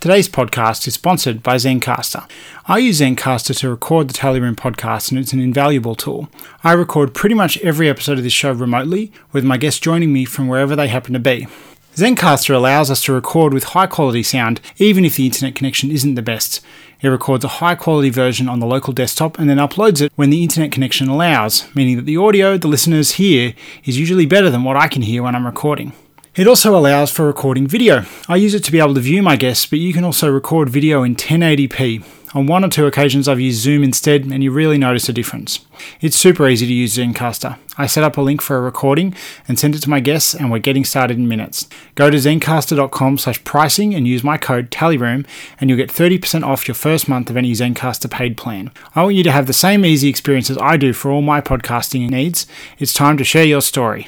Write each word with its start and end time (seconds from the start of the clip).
Today's 0.00 0.28
podcast 0.28 0.86
is 0.86 0.94
sponsored 0.94 1.42
by 1.42 1.56
Zencastr. 1.56 2.30
I 2.66 2.78
use 2.78 3.00
Zencastr 3.00 3.58
to 3.58 3.68
record 3.68 4.06
the 4.06 4.12
Tally 4.12 4.38
Room 4.38 4.54
podcast, 4.54 5.10
and 5.10 5.18
it's 5.18 5.32
an 5.32 5.40
invaluable 5.40 5.96
tool. 5.96 6.28
I 6.62 6.74
record 6.74 7.14
pretty 7.14 7.34
much 7.34 7.58
every 7.62 7.88
episode 7.88 8.16
of 8.16 8.22
this 8.22 8.32
show 8.32 8.52
remotely, 8.52 9.10
with 9.32 9.44
my 9.44 9.56
guests 9.56 9.80
joining 9.80 10.12
me 10.12 10.24
from 10.24 10.46
wherever 10.46 10.76
they 10.76 10.86
happen 10.86 11.14
to 11.14 11.18
be. 11.18 11.48
Zencastr 11.96 12.54
allows 12.54 12.92
us 12.92 13.02
to 13.02 13.12
record 13.12 13.52
with 13.52 13.64
high 13.64 13.88
quality 13.88 14.22
sound, 14.22 14.60
even 14.76 15.04
if 15.04 15.16
the 15.16 15.26
internet 15.26 15.56
connection 15.56 15.90
isn't 15.90 16.14
the 16.14 16.22
best. 16.22 16.60
It 17.00 17.08
records 17.08 17.44
a 17.44 17.48
high 17.58 17.74
quality 17.74 18.10
version 18.10 18.48
on 18.48 18.60
the 18.60 18.66
local 18.66 18.92
desktop 18.92 19.36
and 19.36 19.50
then 19.50 19.58
uploads 19.58 20.00
it 20.00 20.12
when 20.14 20.30
the 20.30 20.44
internet 20.44 20.70
connection 20.70 21.08
allows, 21.08 21.66
meaning 21.74 21.96
that 21.96 22.06
the 22.06 22.16
audio 22.16 22.56
the 22.56 22.68
listeners 22.68 23.14
hear 23.14 23.52
is 23.82 23.98
usually 23.98 24.26
better 24.26 24.48
than 24.48 24.62
what 24.62 24.76
I 24.76 24.86
can 24.86 25.02
hear 25.02 25.24
when 25.24 25.34
I'm 25.34 25.44
recording. 25.44 25.92
It 26.38 26.46
also 26.46 26.78
allows 26.78 27.10
for 27.10 27.26
recording 27.26 27.66
video. 27.66 28.04
I 28.28 28.36
use 28.36 28.54
it 28.54 28.62
to 28.62 28.70
be 28.70 28.78
able 28.78 28.94
to 28.94 29.00
view 29.00 29.24
my 29.24 29.34
guests, 29.34 29.66
but 29.66 29.80
you 29.80 29.92
can 29.92 30.04
also 30.04 30.30
record 30.30 30.70
video 30.70 31.02
in 31.02 31.16
1080p. 31.16 32.04
On 32.32 32.46
one 32.46 32.64
or 32.64 32.68
two 32.68 32.86
occasions, 32.86 33.26
I've 33.26 33.40
used 33.40 33.60
Zoom 33.60 33.82
instead, 33.82 34.24
and 34.24 34.44
you 34.44 34.52
really 34.52 34.78
notice 34.78 35.08
a 35.08 35.12
difference. 35.12 35.66
It's 36.00 36.16
super 36.16 36.48
easy 36.48 36.64
to 36.64 36.72
use 36.72 36.96
Zencastr. 36.96 37.58
I 37.76 37.86
set 37.86 38.04
up 38.04 38.16
a 38.16 38.20
link 38.20 38.40
for 38.40 38.56
a 38.56 38.60
recording 38.60 39.16
and 39.48 39.58
send 39.58 39.74
it 39.74 39.80
to 39.80 39.90
my 39.90 39.98
guests, 39.98 40.32
and 40.32 40.48
we're 40.48 40.60
getting 40.60 40.84
started 40.84 41.16
in 41.16 41.26
minutes. 41.26 41.66
Go 41.96 42.08
to 42.08 42.18
zencastr.com 42.18 43.18
slash 43.18 43.42
pricing 43.42 43.92
and 43.92 44.06
use 44.06 44.22
my 44.22 44.38
code 44.38 44.70
TALLYROOM, 44.70 45.26
and 45.60 45.68
you'll 45.68 45.76
get 45.76 45.90
30% 45.90 46.46
off 46.46 46.68
your 46.68 46.76
first 46.76 47.08
month 47.08 47.30
of 47.30 47.36
any 47.36 47.50
Zencastr 47.50 48.08
paid 48.08 48.36
plan. 48.36 48.70
I 48.94 49.02
want 49.02 49.16
you 49.16 49.24
to 49.24 49.32
have 49.32 49.48
the 49.48 49.52
same 49.52 49.84
easy 49.84 50.08
experience 50.08 50.50
as 50.50 50.58
I 50.58 50.76
do 50.76 50.92
for 50.92 51.10
all 51.10 51.20
my 51.20 51.40
podcasting 51.40 52.08
needs. 52.08 52.46
It's 52.78 52.94
time 52.94 53.16
to 53.16 53.24
share 53.24 53.44
your 53.44 53.60
story. 53.60 54.06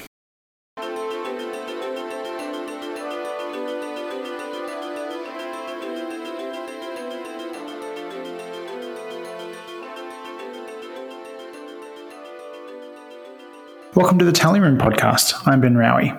Welcome 14.01 14.19
to 14.21 14.25
the 14.25 14.33
Tally 14.33 14.61
Room 14.61 14.79
podcast. 14.79 15.35
I'm 15.47 15.61
Ben 15.61 15.75
Raue. 15.75 16.19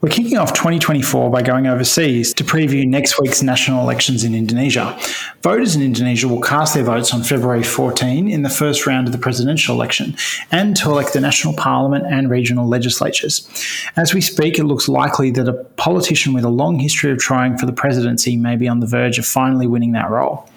We're 0.00 0.08
kicking 0.08 0.38
off 0.38 0.54
2024 0.54 1.30
by 1.30 1.42
going 1.42 1.66
overseas 1.66 2.32
to 2.32 2.42
preview 2.42 2.86
next 2.86 3.20
week's 3.20 3.42
national 3.42 3.82
elections 3.82 4.24
in 4.24 4.34
Indonesia. 4.34 4.98
Voters 5.42 5.76
in 5.76 5.82
Indonesia 5.82 6.26
will 6.26 6.40
cast 6.40 6.72
their 6.72 6.84
votes 6.84 7.12
on 7.12 7.22
February 7.22 7.64
14 7.64 8.30
in 8.30 8.44
the 8.44 8.48
first 8.48 8.86
round 8.86 9.08
of 9.08 9.12
the 9.12 9.18
presidential 9.18 9.74
election 9.74 10.16
and 10.50 10.74
to 10.76 10.88
elect 10.88 11.12
the 11.12 11.20
national 11.20 11.52
parliament 11.52 12.06
and 12.06 12.30
regional 12.30 12.66
legislatures. 12.66 13.46
As 13.94 14.14
we 14.14 14.22
speak, 14.22 14.58
it 14.58 14.64
looks 14.64 14.88
likely 14.88 15.30
that 15.32 15.46
a 15.46 15.64
politician 15.76 16.32
with 16.32 16.44
a 16.44 16.48
long 16.48 16.78
history 16.78 17.12
of 17.12 17.18
trying 17.18 17.58
for 17.58 17.66
the 17.66 17.74
presidency 17.74 18.38
may 18.38 18.56
be 18.56 18.68
on 18.68 18.80
the 18.80 18.86
verge 18.86 19.18
of 19.18 19.26
finally 19.26 19.66
winning 19.66 19.92
that 19.92 20.08
role. 20.08 20.48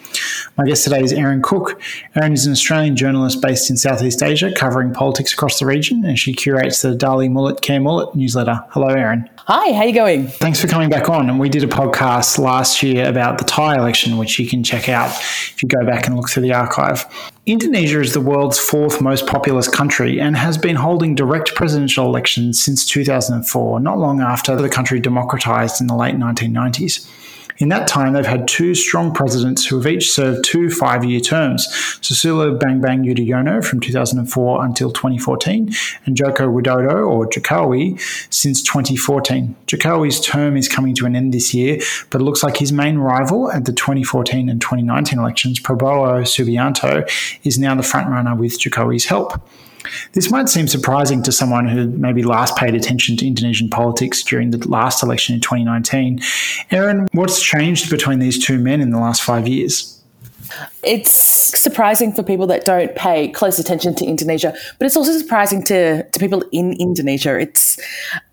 My 0.56 0.64
guest 0.64 0.84
today 0.84 1.02
is 1.02 1.12
Erin 1.12 1.42
Cook. 1.42 1.80
Erin 2.14 2.32
is 2.32 2.46
an 2.46 2.52
Australian 2.52 2.96
journalist 2.96 3.42
based 3.42 3.68
in 3.68 3.76
Southeast 3.76 4.22
Asia, 4.22 4.52
covering 4.52 4.92
politics 4.92 5.32
across 5.32 5.58
the 5.58 5.66
region, 5.66 6.04
and 6.04 6.18
she 6.18 6.32
curates 6.32 6.80
the 6.82 6.94
Dari 6.94 7.28
Mulut 7.28 7.60
ke 7.60 7.80
Mulut 7.82 8.14
newsletter. 8.14 8.64
Hello, 8.70 8.88
Erin. 8.88 9.28
Hi, 9.48 9.72
how 9.72 9.84
you 9.84 9.92
going? 9.92 10.26
Thanks 10.26 10.60
for 10.60 10.66
coming 10.66 10.88
back 10.88 11.08
on. 11.08 11.28
And 11.28 11.38
we 11.38 11.48
did 11.48 11.62
a 11.62 11.68
podcast 11.68 12.38
last 12.38 12.82
year 12.82 13.08
about 13.08 13.38
the 13.38 13.44
Thai 13.44 13.76
election, 13.76 14.16
which 14.16 14.38
you 14.38 14.48
can 14.48 14.64
check 14.64 14.88
out 14.88 15.10
if 15.10 15.62
you 15.62 15.68
go 15.68 15.84
back 15.84 16.06
and 16.06 16.16
look 16.16 16.28
through 16.28 16.42
the 16.42 16.54
archive. 16.54 17.04
Indonesia 17.46 18.00
is 18.00 18.12
the 18.12 18.20
world's 18.20 18.58
fourth 18.58 19.00
most 19.00 19.26
populous 19.28 19.68
country 19.68 20.18
and 20.20 20.36
has 20.36 20.58
been 20.58 20.74
holding 20.74 21.14
direct 21.14 21.54
presidential 21.54 22.06
elections 22.06 22.60
since 22.60 22.84
2004, 22.86 23.78
not 23.78 23.98
long 23.98 24.20
after 24.20 24.56
the 24.56 24.68
country 24.68 24.98
democratized 24.98 25.80
in 25.80 25.86
the 25.86 25.94
late 25.94 26.16
1990s. 26.16 27.06
In 27.58 27.70
that 27.70 27.88
time, 27.88 28.12
they've 28.12 28.26
had 28.26 28.46
two 28.46 28.74
strong 28.74 29.14
presidents 29.14 29.64
who 29.64 29.76
have 29.76 29.86
each 29.86 30.10
served 30.10 30.44
two 30.44 30.70
five 30.70 31.04
year 31.04 31.20
terms 31.20 31.66
Susilo 32.02 32.58
Bambang 32.58 33.04
Yudhoyono 33.04 33.64
from 33.64 33.80
2004 33.80 34.64
until 34.64 34.92
2014, 34.92 35.72
and 36.04 36.16
Joko 36.16 36.48
Widodo, 36.48 37.08
or 37.08 37.26
Jokowi, 37.26 38.00
since 38.32 38.62
2014. 38.62 39.56
Jokowi's 39.66 40.20
term 40.20 40.56
is 40.56 40.68
coming 40.68 40.94
to 40.96 41.06
an 41.06 41.16
end 41.16 41.32
this 41.32 41.54
year, 41.54 41.80
but 42.10 42.20
it 42.20 42.24
looks 42.24 42.42
like 42.42 42.58
his 42.58 42.72
main 42.72 42.98
rival 42.98 43.50
at 43.50 43.64
the 43.64 43.72
2014 43.72 44.48
and 44.48 44.60
2019 44.60 45.18
elections, 45.18 45.58
Prabowo 45.58 46.22
Subianto, 46.22 47.08
is 47.44 47.58
now 47.58 47.74
the 47.74 47.82
frontrunner 47.82 48.36
with 48.36 48.58
Jokowi's 48.58 49.06
help. 49.06 49.40
This 50.12 50.30
might 50.30 50.48
seem 50.48 50.68
surprising 50.68 51.22
to 51.22 51.32
someone 51.32 51.68
who 51.68 51.88
maybe 51.88 52.22
last 52.22 52.56
paid 52.56 52.74
attention 52.74 53.16
to 53.18 53.26
Indonesian 53.26 53.68
politics 53.68 54.22
during 54.22 54.50
the 54.50 54.68
last 54.68 55.02
election 55.02 55.34
in 55.34 55.40
2019. 55.40 56.20
Erin, 56.70 57.06
what's 57.12 57.42
changed 57.42 57.90
between 57.90 58.18
these 58.18 58.44
two 58.44 58.58
men 58.58 58.80
in 58.80 58.90
the 58.90 58.98
last 58.98 59.22
five 59.22 59.46
years? 59.46 59.92
It's 60.82 61.10
surprising 61.10 62.12
for 62.12 62.22
people 62.22 62.46
that 62.46 62.64
don't 62.64 62.94
pay 62.94 63.28
close 63.28 63.58
attention 63.58 63.94
to 63.96 64.04
Indonesia, 64.04 64.54
but 64.78 64.86
it's 64.86 64.96
also 64.96 65.16
surprising 65.18 65.62
to, 65.64 66.08
to 66.08 66.18
people 66.18 66.44
in 66.52 66.72
Indonesia. 66.74 67.38
It's 67.38 67.78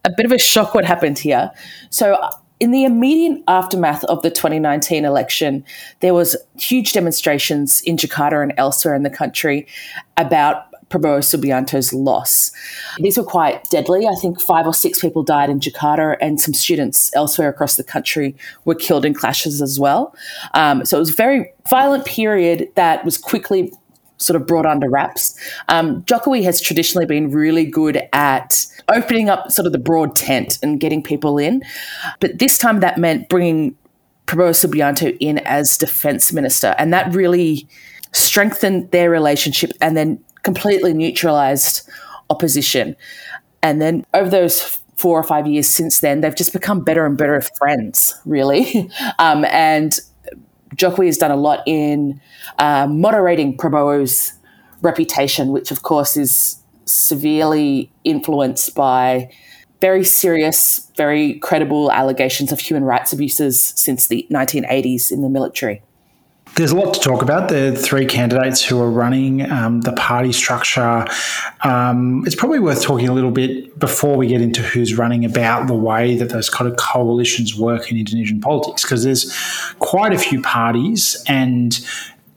a 0.06 0.12
bit 0.16 0.25
of 0.25 0.31
a 0.31 0.38
shock 0.38 0.75
what 0.75 0.85
happened 0.85 1.20
here. 1.20 1.52
So, 1.90 2.18
in 2.59 2.72
the 2.72 2.85
immediate 2.85 3.44
aftermath 3.47 4.06
of 4.06 4.22
the 4.22 4.30
2019 4.30 5.03
election, 5.03 5.66
there 6.00 6.14
was 6.14 6.38
huge 6.58 6.94
demonstrations 6.94 7.81
in 7.81 7.97
Jakarta 7.97 8.41
and 8.41 8.53
elsewhere 8.58 8.96
in 8.96 9.03
the 9.03 9.09
country 9.09 9.68
about 10.16 10.68
Prabowo 10.90 11.20
Subianto's 11.20 11.94
loss. 11.94 12.52
These 12.98 13.18
were 13.18 13.24
quite 13.24 13.70
deadly. 13.70 14.08
I 14.08 14.16
think 14.22 14.42
five 14.42 14.66
or 14.66 14.74
six 14.74 15.00
people 15.00 15.24
died 15.24 15.50
in 15.50 15.60
Jakarta, 15.60 16.18
and 16.22 16.40
some 16.40 16.54
students 16.54 17.14
elsewhere 17.16 17.50
across 17.50 17.76
the 17.76 17.84
country 17.84 18.36
were 18.66 18.76
killed 18.76 19.06
in 19.06 19.14
clashes 19.14 19.62
as 19.62 19.80
well. 19.80 20.16
Um, 20.54 20.86
so 20.86 20.98
it 20.98 21.00
was 21.00 21.12
a 21.12 21.16
very 21.16 21.52
violent 21.70 22.06
period 22.06 22.70
that 22.76 23.04
was 23.06 23.18
quickly 23.18 23.72
sort 24.18 24.40
of 24.40 24.48
brought 24.48 24.66
under 24.66 24.90
wraps. 24.90 25.38
Um, 25.70 26.04
Jokowi 26.04 26.44
has 26.44 26.62
traditionally 26.62 27.06
been 27.06 27.32
really 27.32 27.66
good 27.66 28.02
at 28.14 28.66
opening 28.90 29.30
up 29.30 29.52
sort 29.52 29.66
of 29.66 29.72
the 29.72 29.80
broad 29.80 30.16
tent 30.16 30.60
and 30.64 30.80
getting 30.80 31.04
people 31.04 31.38
in, 31.38 31.64
but 32.20 32.40
this 32.40 32.58
time 32.58 32.80
that 32.80 32.98
meant 32.98 33.30
bringing 33.30 33.76
Prabowo 34.28 34.52
Subianto 34.52 35.16
in 35.20 35.40
as 35.40 35.78
defense 35.78 36.32
minister, 36.32 36.76
and 36.78 36.94
that 36.94 37.14
really 37.14 37.68
strengthened 38.14 38.92
their 38.92 39.10
relationship 39.10 39.72
and 39.82 39.98
then 39.98 40.24
completely 40.44 40.94
neutralized 40.94 41.90
opposition. 42.30 42.96
And 43.62 43.81
then 43.81 44.06
over 44.14 44.30
those 44.30 44.80
four 44.96 45.20
or 45.20 45.24
five 45.24 45.48
years 45.48 45.68
since 45.68 46.00
then, 46.00 46.22
they've 46.22 46.36
just 46.36 46.54
become 46.54 46.84
better 46.84 47.06
and 47.06 47.18
better 47.18 47.40
friends, 47.42 48.14
really. 48.26 48.90
um, 49.20 49.46
and 49.46 50.00
Jokowi 50.76 51.08
has 51.08 51.18
done 51.18 51.32
a 51.32 51.36
lot 51.36 51.64
in 51.66 52.22
uh, 52.59 52.88
moderating 52.88 53.58
Prabowo's 53.58 54.34
reputation, 54.82 55.50
which 55.50 55.72
of 55.72 55.84
course 55.84 56.18
is 56.18 56.58
severely 56.86 57.92
influenced 58.03 58.76
by 58.76 59.30
very 59.80 60.03
serious, 60.03 60.90
very 60.96 61.40
credible 61.40 61.92
allegations 61.92 62.52
of 62.52 62.59
human 62.59 62.84
rights 62.84 63.12
abuses 63.12 63.62
since 63.76 64.08
the 64.08 64.26
1980s 64.32 65.12
in 65.12 65.22
the 65.22 65.30
military. 65.30 65.82
There's 66.56 66.72
a 66.72 66.75
lot 66.75 66.94
to 66.94 67.00
talk 67.00 67.24
about. 67.24 67.50
The 67.50 67.75
three 67.75 68.06
candidates 68.06 68.64
who 68.64 68.80
are 68.80 68.90
running, 68.90 69.50
um, 69.52 69.81
the 69.81 69.94
party 69.94 70.31
structure. 70.31 71.08
Um, 71.64 72.24
it's 72.28 72.36
probably 72.36 72.59
worth 72.59 72.84
talking 72.84 73.08
a 73.08 73.14
little 73.14 73.31
bit 73.31 73.80
before 73.80 74.18
we 74.18 74.28
get 74.28 74.40
into 74.40 74.62
who's 74.62 74.96
running 74.96 75.25
about 75.25 75.66
the 75.66 75.74
way 75.74 76.16
that 76.18 76.30
those 76.30 76.52
kind 76.52 76.69
of 76.69 76.78
coalitions 76.78 77.56
work 77.58 77.91
in 77.91 77.97
Indonesian 77.97 78.40
politics, 78.40 78.84
because 78.84 79.03
there's 79.03 79.34
quite 79.80 80.14
a 80.14 80.19
few 80.19 80.44
parties. 80.44 81.24
And 81.28 81.80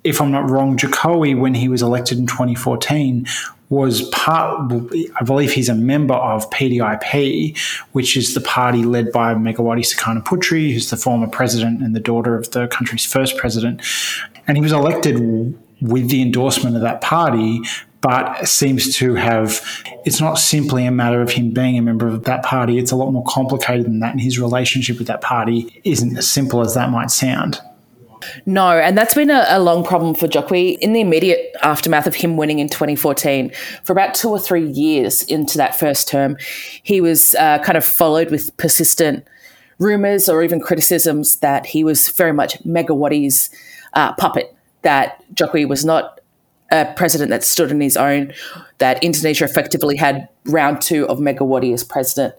if 0.06 0.20
I'm 0.20 0.30
not 0.30 0.48
wrong, 0.48 0.76
Jokowi, 0.76 1.38
when 1.38 1.54
he 1.54 1.68
was 1.68 1.82
elected 1.82 2.18
in 2.18 2.26
2014, 2.26 3.26
was 3.68 4.08
part, 4.10 4.72
I 5.20 5.24
believe 5.24 5.52
he's 5.52 5.68
a 5.68 5.74
member 5.74 6.14
of 6.14 6.48
PDIP, 6.50 7.58
which 7.92 8.16
is 8.16 8.34
the 8.34 8.40
party 8.40 8.84
led 8.84 9.10
by 9.10 9.34
Megawati 9.34 9.84
Sukarno 9.84 10.22
Putri, 10.22 10.72
who's 10.72 10.90
the 10.90 10.96
former 10.96 11.26
president 11.26 11.82
and 11.82 11.94
the 11.94 12.00
daughter 12.00 12.36
of 12.36 12.52
the 12.52 12.68
country's 12.68 13.04
first 13.04 13.36
president. 13.36 13.82
And 14.46 14.56
he 14.56 14.62
was 14.62 14.70
elected 14.70 15.18
with 15.80 16.08
the 16.08 16.22
endorsement 16.22 16.76
of 16.76 16.82
that 16.82 17.00
party, 17.00 17.60
but 18.00 18.46
seems 18.46 18.94
to 18.96 19.16
have, 19.16 19.60
it's 20.04 20.20
not 20.20 20.34
simply 20.34 20.86
a 20.86 20.92
matter 20.92 21.20
of 21.20 21.32
him 21.32 21.50
being 21.50 21.76
a 21.76 21.82
member 21.82 22.06
of 22.06 22.22
that 22.24 22.44
party, 22.44 22.78
it's 22.78 22.92
a 22.92 22.96
lot 22.96 23.10
more 23.10 23.24
complicated 23.24 23.86
than 23.86 23.98
that. 23.98 24.12
And 24.12 24.20
his 24.20 24.38
relationship 24.38 24.98
with 24.98 25.08
that 25.08 25.22
party 25.22 25.80
isn't 25.82 26.16
as 26.16 26.30
simple 26.30 26.60
as 26.60 26.74
that 26.74 26.90
might 26.90 27.10
sound. 27.10 27.60
No, 28.46 28.78
and 28.78 28.96
that's 28.96 29.14
been 29.14 29.30
a, 29.30 29.44
a, 29.48 29.60
long 29.60 29.84
problem 29.84 30.14
for 30.14 30.26
Jokowi 30.28 30.78
in 30.78 30.92
the 30.92 31.00
immediate 31.00 31.54
aftermath 31.62 32.06
of 32.06 32.14
him 32.14 32.36
winning 32.36 32.58
in 32.58 32.68
2014. 32.68 33.52
For 33.82 33.92
about 33.92 34.14
two 34.14 34.28
or 34.28 34.38
three 34.38 34.68
years 34.70 35.22
into 35.24 35.58
that 35.58 35.74
first 35.74 36.08
term, 36.08 36.36
he 36.82 37.00
was 37.00 37.34
uh, 37.36 37.58
kind 37.60 37.76
of 37.76 37.84
followed 37.84 38.30
with 38.30 38.56
persistent 38.56 39.26
rumors 39.78 40.28
or 40.28 40.42
even 40.42 40.60
criticisms 40.60 41.36
that 41.36 41.66
he 41.66 41.84
was 41.84 42.08
very 42.10 42.32
much 42.32 42.62
Megawati's 42.64 43.50
uh, 43.92 44.12
puppet, 44.14 44.54
that 44.82 45.22
Jokowi 45.34 45.68
was 45.68 45.84
not 45.84 46.20
a 46.70 46.92
president 46.96 47.30
that 47.30 47.44
stood 47.44 47.70
on 47.70 47.80
his 47.80 47.96
own, 47.96 48.32
that 48.78 49.02
Indonesia 49.02 49.44
effectively 49.44 49.96
had 49.96 50.28
round 50.46 50.80
two 50.80 51.06
of 51.08 51.18
Megawati 51.18 51.72
as 51.72 51.84
president. 51.84 52.34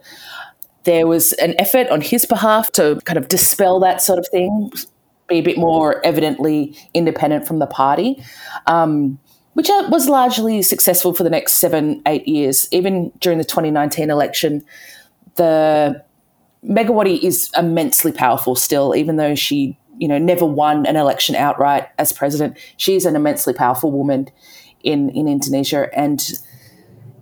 There 0.84 1.08
was 1.08 1.34
an 1.34 1.56
effort 1.60 1.90
on 1.90 2.02
his 2.02 2.26
behalf 2.26 2.72
to 2.74 3.00
kind 3.06 3.18
of 3.18 3.28
dispel 3.28 3.80
that 3.82 4.02
sort 4.02 4.20
of 4.20 4.28
thing, 4.30 4.72
be 5.28 5.38
a 5.38 5.42
bit 5.42 5.58
more 5.58 6.04
evidently 6.06 6.76
independent 6.94 7.48
from 7.48 7.60
the 7.60 7.68
party. 7.68 8.24
Um, 8.66 9.20
which 9.58 9.70
was 9.90 10.08
largely 10.08 10.62
successful 10.62 11.16
for 11.16 11.24
the 11.24 11.32
next 11.32 11.54
seven, 11.54 12.00
eight 12.06 12.28
years. 12.28 12.68
Even 12.72 13.12
during 13.20 13.40
the 13.40 13.44
2019 13.44 14.12
election, 14.12 14.64
the 15.34 16.04
Megawati 16.64 17.24
is 17.24 17.50
immensely 17.58 18.12
powerful 18.12 18.56
still, 18.56 18.96
even 18.96 19.16
though 19.16 19.34
she, 19.34 19.76
you 19.98 20.08
know, 20.08 20.20
never 20.20 20.46
won 20.46 20.86
an 20.86 20.96
election 20.96 21.34
outright 21.34 21.88
as 21.98 22.14
president. 22.14 22.56
She 22.78 22.96
is 22.96 23.04
an 23.08 23.16
immensely 23.16 23.52
powerful 23.52 23.92
woman 23.92 24.30
in, 24.84 25.10
in 25.10 25.28
Indonesia. 25.28 25.90
And 25.92 26.24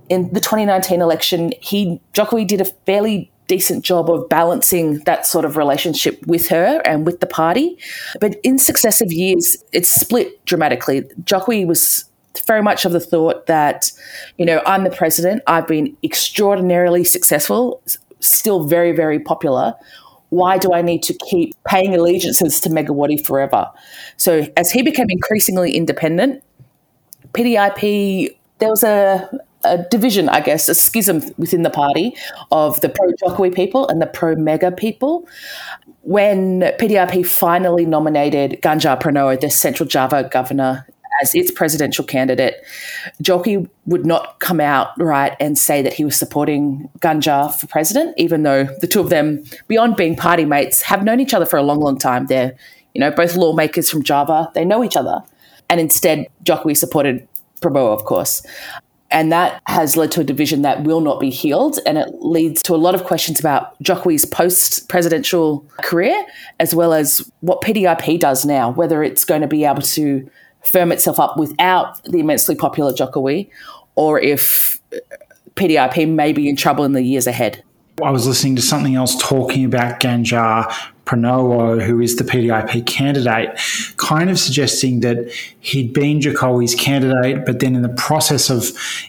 in 0.09 0.31
the 0.33 0.41
2019 0.41 1.01
election, 1.01 1.53
he 1.61 2.01
Jokowi 2.13 2.45
did 2.45 2.59
a 2.59 2.65
fairly 2.65 3.31
decent 3.47 3.85
job 3.85 4.09
of 4.09 4.27
balancing 4.29 4.99
that 4.99 5.25
sort 5.25 5.45
of 5.45 5.57
relationship 5.57 6.25
with 6.25 6.47
her 6.49 6.81
and 6.85 7.05
with 7.05 7.19
the 7.19 7.27
party. 7.27 7.77
But 8.19 8.37
in 8.43 8.57
successive 8.57 9.11
years, 9.11 9.57
it's 9.71 9.89
split 9.89 10.43
dramatically. 10.45 11.03
Jokowi 11.23 11.67
was 11.67 12.05
very 12.47 12.61
much 12.61 12.85
of 12.85 12.91
the 12.91 12.99
thought 12.99 13.45
that, 13.47 13.91
you 14.37 14.45
know, 14.45 14.61
I'm 14.65 14.83
the 14.83 14.89
president, 14.89 15.41
I've 15.47 15.67
been 15.67 15.95
extraordinarily 16.03 17.03
successful, 17.03 17.81
still 18.19 18.67
very, 18.67 18.91
very 18.91 19.19
popular. 19.19 19.73
Why 20.29 20.57
do 20.57 20.73
I 20.73 20.81
need 20.81 21.01
to 21.03 21.13
keep 21.13 21.55
paying 21.65 21.95
allegiances 21.95 22.59
to 22.61 22.69
Megawati 22.69 23.25
forever? 23.25 23.69
So 24.17 24.47
as 24.57 24.71
he 24.71 24.81
became 24.81 25.07
increasingly 25.09 25.75
independent, 25.75 26.43
PDIP, 27.33 28.35
there 28.59 28.69
was 28.69 28.83
a, 28.83 29.29
a 29.65 29.85
division, 29.89 30.29
I 30.29 30.39
guess, 30.39 30.69
a 30.69 30.75
schism 30.75 31.21
within 31.37 31.63
the 31.63 31.69
party 31.69 32.15
of 32.51 32.79
the 32.81 32.89
pro 32.89 33.11
Jokowi 33.13 33.53
people 33.53 33.87
and 33.87 34.01
the 34.01 34.07
pro 34.07 34.35
Mega 34.35 34.71
people. 34.71 35.27
When 36.01 36.61
PDIP 36.61 37.25
finally 37.25 37.85
nominated 37.85 38.59
Ganjar 38.61 39.01
Pranowo, 39.01 39.39
the 39.39 39.49
Central 39.49 39.87
Java 39.87 40.29
governor, 40.31 40.85
as 41.21 41.33
its 41.33 41.51
presidential 41.51 42.03
candidate, 42.03 42.55
Jokowi 43.23 43.69
would 43.85 44.05
not 44.05 44.39
come 44.39 44.59
out 44.59 44.89
right 44.97 45.35
and 45.39 45.57
say 45.57 45.81
that 45.81 45.93
he 45.93 46.03
was 46.03 46.15
supporting 46.15 46.89
Ganjar 46.99 47.53
for 47.55 47.67
president, 47.67 48.13
even 48.17 48.43
though 48.43 48.65
the 48.81 48.87
two 48.87 48.99
of 48.99 49.09
them, 49.09 49.43
beyond 49.67 49.95
being 49.95 50.15
party 50.15 50.45
mates, 50.45 50.81
have 50.81 51.03
known 51.03 51.19
each 51.19 51.33
other 51.33 51.45
for 51.45 51.57
a 51.57 51.63
long, 51.63 51.79
long 51.79 51.97
time. 51.97 52.25
They're, 52.27 52.55
you 52.93 52.99
know, 52.99 53.11
both 53.11 53.35
lawmakers 53.35 53.89
from 53.89 54.03
Java. 54.03 54.51
They 54.53 54.65
know 54.65 54.83
each 54.83 54.97
other. 54.97 55.21
And 55.69 55.79
instead, 55.79 56.27
Jokowi 56.43 56.77
supported 56.77 57.27
Prabowo, 57.61 57.93
of 57.93 58.05
course. 58.05 58.45
And 59.15 59.31
that 59.31 59.61
has 59.67 59.95
led 59.95 60.11
to 60.11 60.21
a 60.21 60.23
division 60.25 60.61
that 60.63 60.83
will 60.83 60.99
not 60.99 61.21
be 61.21 61.29
healed. 61.29 61.79
And 61.85 61.97
it 61.97 62.09
leads 62.15 62.61
to 62.63 62.75
a 62.75 62.77
lot 62.77 62.95
of 62.95 63.05
questions 63.05 63.39
about 63.39 63.81
Jokowi's 63.81 64.25
post 64.25 64.89
presidential 64.89 65.65
career, 65.81 66.21
as 66.59 66.75
well 66.75 66.93
as 66.93 67.31
what 67.39 67.61
PDIP 67.61 68.19
does 68.19 68.43
now, 68.43 68.71
whether 68.71 69.03
it's 69.03 69.23
going 69.23 69.39
to 69.39 69.47
be 69.47 69.63
able 69.63 69.81
to 69.83 70.29
firm 70.65 70.91
itself 70.91 71.17
up 71.17 71.37
without 71.37 72.03
the 72.03 72.19
immensely 72.19 72.55
popular 72.55 72.91
Jokowi, 72.91 73.49
or 73.95 74.19
if 74.19 74.81
PDIP 75.55 76.09
may 76.09 76.33
be 76.33 76.49
in 76.49 76.57
trouble 76.57 76.83
in 76.83 76.91
the 76.91 77.01
years 77.01 77.25
ahead. 77.25 77.63
I 78.03 78.11
was 78.11 78.27
listening 78.27 78.57
to 78.57 78.61
something 78.61 78.95
else 78.95 79.15
talking 79.23 79.63
about 79.63 80.01
Ganjar 80.01 80.69
Pranowo, 81.05 81.81
who 81.81 82.01
is 82.01 82.15
the 82.15 82.23
PDIP 82.23 82.85
candidate, 82.87 83.59
kind 83.97 84.29
of 84.29 84.39
suggesting 84.39 85.01
that 85.01 85.31
he'd 85.59 85.93
been 85.93 86.19
Jokowi's 86.19 86.73
candidate, 86.75 87.45
but 87.45 87.59
then 87.59 87.75
in 87.75 87.83
the 87.83 87.89
process 87.89 88.49
of, 88.49 88.65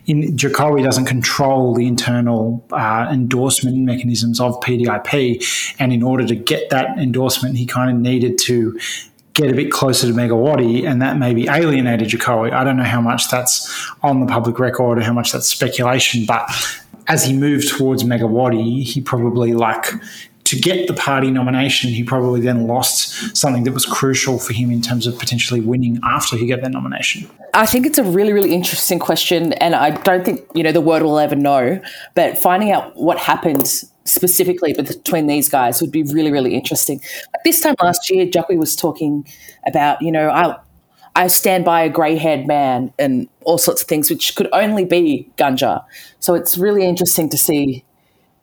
in, 0.06 0.36
Jokowi 0.36 0.84
doesn't 0.84 1.06
control 1.06 1.74
the 1.74 1.86
internal 1.86 2.64
uh, 2.70 3.08
endorsement 3.10 3.78
mechanisms 3.78 4.40
of 4.40 4.60
PDIP, 4.60 5.74
and 5.78 5.92
in 5.92 6.02
order 6.02 6.26
to 6.26 6.34
get 6.34 6.70
that 6.70 6.98
endorsement, 6.98 7.56
he 7.56 7.64
kind 7.64 7.90
of 7.90 7.96
needed 7.96 8.38
to 8.40 8.78
get 9.32 9.50
a 9.50 9.54
bit 9.54 9.70
closer 9.70 10.06
to 10.06 10.12
Megawati, 10.12 10.86
and 10.86 11.00
that 11.00 11.18
maybe 11.18 11.48
alienated 11.48 12.08
Jokowi. 12.08 12.52
I 12.52 12.64
don't 12.64 12.76
know 12.76 12.84
how 12.84 13.00
much 13.00 13.30
that's 13.30 13.90
on 14.02 14.20
the 14.20 14.26
public 14.26 14.58
record 14.58 14.98
or 14.98 15.02
how 15.02 15.12
much 15.12 15.32
that's 15.32 15.48
speculation, 15.48 16.24
but 16.26 16.48
as 17.08 17.24
he 17.24 17.32
moved 17.32 17.68
towards 17.68 18.02
Megawati, 18.02 18.82
he 18.82 19.00
probably 19.00 19.52
like 19.52 19.86
to 20.46 20.58
get 20.58 20.86
the 20.86 20.94
party 20.94 21.30
nomination, 21.30 21.90
he 21.90 22.02
probably 22.02 22.40
then 22.40 22.66
lost 22.66 23.36
something 23.36 23.64
that 23.64 23.72
was 23.72 23.84
crucial 23.84 24.38
for 24.38 24.52
him 24.52 24.70
in 24.70 24.80
terms 24.80 25.06
of 25.06 25.18
potentially 25.18 25.60
winning 25.60 25.98
after 26.04 26.36
he 26.36 26.46
got 26.46 26.62
that 26.62 26.72
nomination. 26.72 27.28
I 27.54 27.66
think 27.66 27.86
it's 27.86 27.98
a 27.98 28.04
really, 28.04 28.32
really 28.32 28.54
interesting 28.54 28.98
question, 28.98 29.52
and 29.54 29.74
I 29.74 29.90
don't 29.90 30.24
think 30.24 30.46
you 30.54 30.62
know 30.62 30.72
the 30.72 30.80
world 30.80 31.02
will 31.02 31.18
ever 31.18 31.36
know. 31.36 31.80
But 32.14 32.38
finding 32.38 32.70
out 32.70 32.96
what 32.96 33.18
happened 33.18 33.66
specifically 34.04 34.72
between 34.72 35.26
these 35.26 35.48
guys 35.48 35.80
would 35.80 35.90
be 35.90 36.02
really, 36.04 36.30
really 36.30 36.54
interesting. 36.54 37.00
this 37.44 37.60
time 37.60 37.74
last 37.82 38.10
year, 38.10 38.26
Jokowi 38.26 38.56
was 38.56 38.76
talking 38.76 39.26
about, 39.66 40.00
you 40.00 40.12
know, 40.12 40.30
I, 40.30 40.56
I 41.16 41.26
stand 41.28 41.64
by 41.64 41.80
a 41.82 41.88
grey 41.88 42.16
haired 42.16 42.46
man 42.46 42.92
and 42.98 43.28
all 43.44 43.58
sorts 43.58 43.82
of 43.82 43.88
things, 43.88 44.10
which 44.10 44.36
could 44.36 44.48
only 44.52 44.84
be 44.84 45.30
Ganjar. 45.38 45.84
So 46.20 46.34
it's 46.34 46.58
really 46.58 46.84
interesting 46.84 47.28
to 47.30 47.38
see 47.38 47.85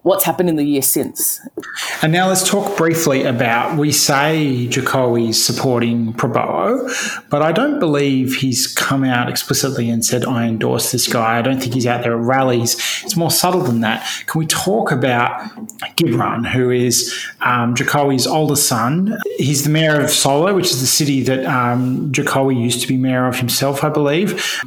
what's 0.04 0.26
happened 0.26 0.50
in 0.50 0.58
the 0.58 0.64
year 0.64 0.82
since. 0.82 1.40
And 2.02 2.12
now 2.12 2.28
let's 2.28 2.48
talk 2.48 2.78
briefly 2.78 3.24
about 3.24 3.78
we 3.78 3.92
say 3.92 4.68
Jokowi's 4.70 5.44
supporting 5.44 6.14
Prabowo, 6.14 7.30
but 7.30 7.42
I 7.42 7.52
don't 7.52 7.80
believe 7.80 8.36
he's 8.36 8.68
come 8.68 9.04
out 9.04 9.30
explicitly 9.30 9.90
and 9.90 10.06
said, 10.06 10.26
I 10.26 10.46
endorse 10.46 10.92
this 10.92 11.08
guy. 11.08 11.40
I 11.40 11.42
don't 11.42 11.60
think 11.60 11.74
he's 11.74 11.88
out 11.88 12.04
there 12.04 12.18
at 12.18 12.24
rallies. 12.24 12.76
It's 13.04 13.16
more 13.16 13.32
subtle 13.32 13.62
than 13.62 13.80
that. 13.82 14.06
Can 14.28 14.40
we 14.40 14.46
talk 14.46 14.92
about 14.92 15.40
Gibran, 15.96 16.46
who 16.48 16.70
is 16.70 17.14
um, 17.40 17.74
Jokowi's 17.74 18.28
oldest 18.28 18.68
son? 18.68 19.18
He's 19.38 19.64
the 19.64 19.70
mayor 19.70 20.02
of 20.02 20.10
Solo, 20.10 20.54
which 20.54 20.72
is 20.72 20.82
the 20.82 20.88
city 20.88 21.24
that 21.24 21.46
um, 21.46 22.12
Jokowi 22.12 22.60
used 22.60 22.82
to 22.82 22.88
be 22.88 22.98
mayor 22.98 23.26
of 23.26 23.38
himself, 23.38 23.84
I 23.84 23.90
believe 23.90 24.64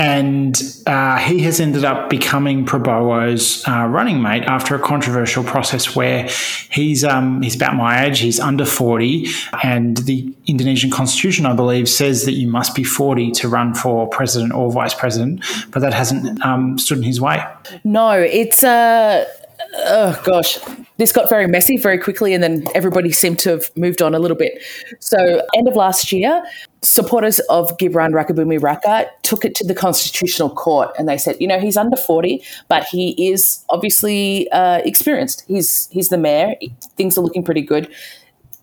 and 0.00 0.82
uh, 0.86 1.18
he 1.18 1.40
has 1.40 1.60
ended 1.60 1.84
up 1.84 2.08
becoming 2.08 2.64
Prabowo's 2.64 3.62
uh, 3.68 3.84
running 3.84 4.22
mate 4.22 4.44
after 4.44 4.74
a 4.74 4.78
controversial 4.78 5.44
process 5.44 5.94
where 5.94 6.26
he's 6.70 7.04
um, 7.04 7.42
he's 7.42 7.54
about 7.54 7.74
my 7.74 8.06
age, 8.06 8.18
he's 8.18 8.40
under 8.40 8.64
forty, 8.64 9.26
and 9.62 9.98
the 9.98 10.34
Indonesian 10.46 10.90
constitution, 10.90 11.44
I 11.44 11.52
believe, 11.52 11.86
says 11.86 12.24
that 12.24 12.32
you 12.32 12.48
must 12.48 12.74
be 12.74 12.82
forty 12.82 13.30
to 13.32 13.48
run 13.48 13.74
for 13.74 14.08
president 14.08 14.54
or 14.54 14.72
vice 14.72 14.94
president, 14.94 15.44
but 15.70 15.80
that 15.80 15.92
hasn't 15.92 16.42
um, 16.46 16.78
stood 16.78 16.96
in 16.96 17.04
his 17.04 17.20
way. 17.20 17.44
No, 17.84 18.12
it's 18.12 18.64
uh 18.64 19.26
oh 19.74 20.20
gosh, 20.24 20.58
this 20.96 21.12
got 21.12 21.28
very 21.28 21.46
messy 21.46 21.76
very 21.76 21.98
quickly, 21.98 22.32
and 22.32 22.42
then 22.42 22.66
everybody 22.74 23.12
seemed 23.12 23.38
to 23.40 23.50
have 23.50 23.70
moved 23.76 24.00
on 24.02 24.14
a 24.14 24.18
little 24.18 24.36
bit. 24.36 24.62
So, 24.98 25.18
end 25.54 25.68
of 25.68 25.76
last 25.76 26.10
year, 26.12 26.42
supporters 26.82 27.40
of 27.50 27.76
Gibran 27.76 28.12
Rakabuming 28.12 28.62
Raka 28.62 29.10
took 29.22 29.44
it 29.44 29.54
to 29.56 29.66
the 29.66 29.74
Constitutional 29.74 30.50
Court, 30.50 30.90
and 30.98 31.08
they 31.08 31.18
said, 31.18 31.36
you 31.40 31.46
know, 31.46 31.60
he's 31.60 31.76
under 31.76 31.96
forty, 31.96 32.42
but 32.68 32.84
he 32.84 33.30
is 33.30 33.64
obviously 33.70 34.50
uh, 34.50 34.78
experienced. 34.84 35.44
He's 35.46 35.88
he's 35.90 36.08
the 36.08 36.18
mayor. 36.18 36.54
Things 36.96 37.16
are 37.18 37.22
looking 37.22 37.44
pretty 37.44 37.62
good. 37.62 37.92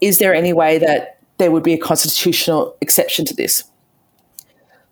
Is 0.02 0.20
there 0.20 0.34
any 0.34 0.54
way 0.54 0.78
that 0.78 1.20
there 1.38 1.52
would 1.52 1.64
be 1.64 1.74
a 1.74 1.78
constitutional 1.78 2.76
exception 2.82 3.26
to 3.26 3.34
this? 3.34 3.64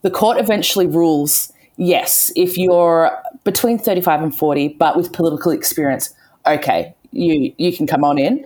The 0.01 0.11
court 0.11 0.39
eventually 0.39 0.85
rules 0.85 1.51
yes, 1.77 2.31
if 2.35 2.57
you're 2.57 3.11
between 3.43 3.77
35 3.77 4.23
and 4.23 4.35
40, 4.35 4.69
but 4.69 4.95
with 4.95 5.13
political 5.13 5.51
experience, 5.51 6.13
okay, 6.45 6.93
you, 7.11 7.53
you 7.57 7.75
can 7.75 7.87
come 7.87 8.03
on 8.03 8.17
in. 8.17 8.45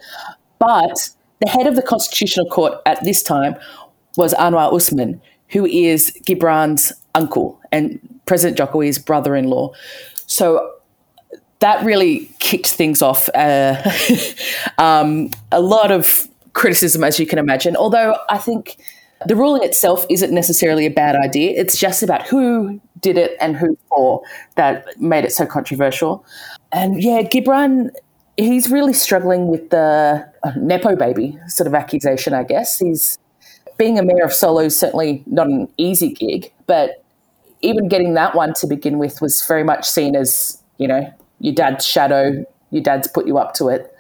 But 0.59 1.09
the 1.39 1.49
head 1.49 1.67
of 1.67 1.75
the 1.75 1.81
Constitutional 1.81 2.47
Court 2.47 2.73
at 2.85 3.03
this 3.03 3.23
time 3.23 3.55
was 4.17 4.33
Anwar 4.35 4.73
Usman, 4.73 5.21
who 5.49 5.65
is 5.65 6.11
Gibran's 6.25 6.93
uncle 7.15 7.59
and 7.71 7.99
President 8.25 8.57
Jokowi's 8.57 8.99
brother 8.99 9.35
in 9.35 9.45
law. 9.45 9.73
So 10.27 10.71
that 11.59 11.83
really 11.83 12.29
kicked 12.39 12.71
things 12.71 13.01
off. 13.01 13.29
Uh, 13.35 13.81
um, 14.77 15.29
a 15.51 15.61
lot 15.61 15.91
of 15.91 16.27
criticism, 16.53 17.03
as 17.03 17.19
you 17.19 17.25
can 17.25 17.39
imagine, 17.39 17.75
although 17.75 18.15
I 18.29 18.37
think 18.37 18.77
the 19.25 19.35
ruling 19.35 19.63
itself 19.63 20.05
isn't 20.09 20.33
necessarily 20.33 20.85
a 20.85 20.91
bad 20.91 21.15
idea. 21.15 21.51
It's 21.59 21.77
just 21.77 22.03
about 22.03 22.25
who 22.27 22.79
did 23.01 23.17
it 23.17 23.35
and 23.41 23.55
who 23.55 23.77
for 23.89 24.21
that 24.55 24.85
made 24.99 25.25
it 25.25 25.31
so 25.31 25.45
controversial. 25.45 26.25
And 26.71 27.03
yeah, 27.03 27.21
Gibran, 27.23 27.89
he's 28.37 28.71
really 28.71 28.93
struggling 28.93 29.47
with 29.47 29.69
the 29.69 30.25
Nepo 30.55 30.95
baby 30.95 31.37
sort 31.47 31.67
of 31.67 31.73
accusation, 31.73 32.33
I 32.33 32.43
guess. 32.43 32.79
He's 32.79 33.17
being 33.79 33.97
a 33.97 34.03
mayor 34.03 34.25
of 34.25 34.33
Solo 34.33 34.59
is 34.59 34.77
certainly 34.77 35.23
not 35.25 35.47
an 35.47 35.67
easy 35.77 36.13
gig, 36.13 36.51
but 36.67 37.03
even 37.61 37.87
getting 37.87 38.13
that 38.13 38.35
one 38.35 38.53
to 38.55 38.67
begin 38.67 38.99
with 38.99 39.21
was 39.21 39.41
very 39.47 39.63
much 39.63 39.89
seen 39.89 40.15
as, 40.15 40.61
you 40.77 40.87
know, 40.87 41.11
your 41.39 41.55
dad's 41.55 41.85
shadow, 41.85 42.45
your 42.71 42.83
dad's 42.83 43.07
put 43.07 43.25
you 43.25 43.37
up 43.37 43.53
to 43.55 43.69
it 43.69 43.91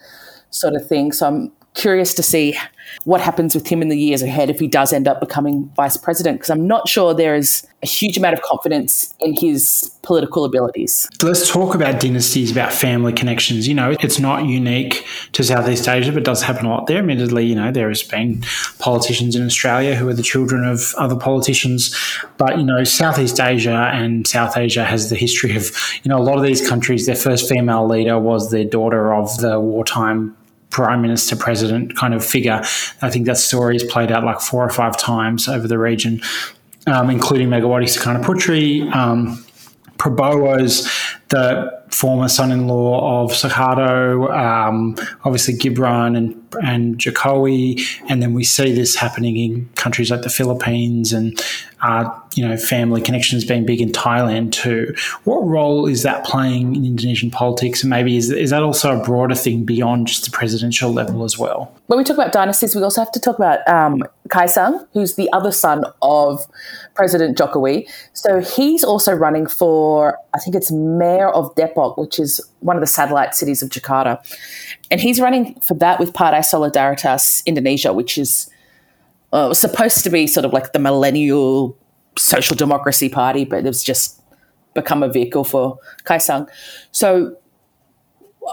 sort 0.51 0.75
of 0.75 0.85
thing. 0.87 1.11
So 1.11 1.27
I'm 1.27 1.51
curious 1.79 2.13
to 2.15 2.23
see 2.23 2.57
what 3.03 3.21
happens 3.21 3.53
with 3.53 3.67
him 3.67 3.81
in 3.81 3.89
the 3.89 3.97
years 3.97 4.21
ahead 4.21 4.49
if 4.49 4.59
he 4.59 4.67
does 4.67 4.91
end 4.91 5.07
up 5.07 5.19
becoming 5.19 5.71
vice 5.75 5.95
president, 5.95 6.37
because 6.39 6.49
I'm 6.49 6.67
not 6.67 6.89
sure 6.89 7.13
there 7.13 7.35
is 7.35 7.65
a 7.83 7.85
huge 7.87 8.17
amount 8.17 8.33
of 8.33 8.41
confidence 8.41 9.15
in 9.19 9.33
his 9.33 9.95
political 10.01 10.43
abilities. 10.43 11.07
Let's 11.21 11.49
talk 11.49 11.75
about 11.75 12.01
dynasties, 12.01 12.51
about 12.51 12.73
family 12.73 13.13
connections. 13.13 13.67
You 13.67 13.75
know, 13.75 13.95
it's 14.01 14.19
not 14.19 14.45
unique 14.45 15.05
to 15.33 15.43
Southeast 15.43 15.87
Asia, 15.87 16.11
but 16.11 16.23
does 16.23 16.41
happen 16.41 16.65
a 16.65 16.69
lot 16.69 16.87
there. 16.87 16.97
Admittedly, 16.97 17.45
you 17.45 17.55
know, 17.55 17.71
there 17.71 17.89
has 17.89 18.03
been 18.03 18.43
politicians 18.79 19.35
in 19.35 19.45
Australia 19.45 19.95
who 19.95 20.09
are 20.09 20.13
the 20.13 20.23
children 20.23 20.65
of 20.65 20.93
other 20.97 21.15
politicians, 21.15 21.95
but, 22.37 22.57
you 22.57 22.63
know, 22.63 22.83
Southeast 22.83 23.39
Asia 23.39 23.91
and 23.93 24.27
South 24.27 24.57
Asia 24.57 24.83
has 24.83 25.09
the 25.09 25.15
history 25.15 25.55
of, 25.55 25.71
you 26.03 26.09
know, 26.09 26.17
a 26.17 26.25
lot 26.25 26.37
of 26.37 26.43
these 26.43 26.67
countries, 26.67 27.05
their 27.05 27.15
first 27.15 27.47
female 27.47 27.87
leader 27.87 28.17
was 28.17 28.51
their 28.51 28.65
daughter 28.65 29.13
of 29.13 29.37
the 29.37 29.59
wartime 29.59 30.35
prime 30.69 31.01
minister 31.01 31.35
president 31.35 31.95
kind 31.95 32.13
of 32.13 32.25
figure. 32.25 32.61
I 33.01 33.09
think 33.09 33.25
that 33.25 33.37
story 33.37 33.75
is 33.75 33.83
played 33.83 34.11
out 34.11 34.23
like 34.23 34.39
four 34.39 34.63
or 34.63 34.69
five 34.69 34.97
times 34.97 35.47
over 35.47 35.67
the 35.67 35.79
region, 35.79 36.21
um, 36.87 37.09
including 37.09 37.49
Megawati 37.49 37.85
Sukarnoputri. 37.85 38.93
Um, 38.93 39.43
Prabowo's 39.97 40.89
the 41.27 41.77
former 41.89 42.29
son-in-law 42.29 43.23
of 43.23 43.31
Suharto, 43.31 44.31
um, 44.33 44.95
obviously 45.25 45.55
Gibran 45.55 46.17
and 46.17 46.35
and 46.63 46.97
Jokowi, 46.97 47.85
and 48.09 48.23
then 48.23 48.33
we 48.33 48.43
see 48.43 48.73
this 48.73 48.95
happening 48.95 49.37
in 49.37 49.69
countries 49.75 50.09
like 50.09 50.21
the 50.21 50.29
Philippines 50.29 51.13
and 51.13 51.39
uh, 51.81 52.09
you 52.35 52.47
know 52.47 52.57
family 52.57 53.01
connections 53.01 53.45
being 53.45 53.65
big 53.65 53.81
in 53.81 53.91
Thailand 53.91 54.51
too. 54.51 54.93
What 55.23 55.39
role 55.45 55.87
is 55.87 56.03
that 56.03 56.25
playing 56.25 56.75
in 56.75 56.85
Indonesian 56.85 57.31
politics, 57.31 57.83
and 57.83 57.89
maybe 57.89 58.17
is 58.17 58.31
is 58.31 58.49
that 58.49 58.63
also 58.63 58.99
a 58.99 59.03
broader 59.03 59.35
thing 59.35 59.63
beyond 59.63 60.07
just 60.07 60.25
the 60.25 60.31
presidential 60.31 60.91
level 60.91 61.23
as 61.23 61.37
well? 61.37 61.73
When 61.87 61.97
we 61.97 62.03
talk 62.03 62.17
about 62.17 62.31
dynasties, 62.31 62.75
we 62.75 62.83
also 62.83 63.01
have 63.01 63.11
to 63.13 63.19
talk 63.19 63.37
about 63.37 63.67
um, 63.67 64.03
Kaesang, 64.27 64.87
who's 64.93 65.15
the 65.15 65.31
other 65.33 65.51
son 65.51 65.83
of 66.01 66.45
President 66.93 67.37
Jokowi. 67.37 67.89
So 68.13 68.41
he's 68.41 68.83
also 68.83 69.13
running 69.13 69.47
for, 69.47 70.19
I 70.33 70.39
think 70.39 70.55
it's 70.55 70.71
mayor 70.71 71.29
of 71.29 71.53
Depok, 71.55 71.97
which 71.97 72.19
is 72.19 72.39
one 72.59 72.75
of 72.75 72.81
the 72.81 72.87
satellite 72.87 73.33
cities 73.33 73.63
of 73.63 73.69
Jakarta. 73.69 74.19
And 74.91 75.01
he's 75.01 75.19
running 75.19 75.59
for 75.61 75.73
that 75.75 75.99
with 75.99 76.13
Partai 76.13 76.39
Solidaritas 76.39 77.43
Indonesia, 77.45 77.91
which 77.91 78.17
is 78.17 78.49
uh, 79.33 79.45
it 79.45 79.49
was 79.49 79.59
supposed 79.59 80.03
to 80.03 80.09
be 80.09 80.27
sort 80.27 80.45
of 80.45 80.53
like 80.53 80.73
the 80.73 80.79
millennial 80.79 81.77
social 82.17 82.55
democracy 82.55 83.09
party, 83.09 83.45
but 83.45 83.65
it's 83.65 83.83
just 83.83 84.21
become 84.73 85.03
a 85.03 85.09
vehicle 85.09 85.43
for 85.43 85.77
Kaesang. 86.03 86.47
So 86.91 87.35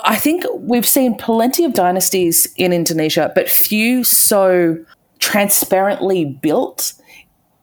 I 0.04 0.16
think 0.16 0.44
we've 0.54 0.86
seen 0.86 1.16
plenty 1.16 1.64
of 1.64 1.72
dynasties 1.72 2.52
in 2.56 2.72
Indonesia, 2.72 3.32
but 3.34 3.48
few 3.48 4.04
so 4.04 4.78
transparently 5.18 6.24
built 6.24 6.92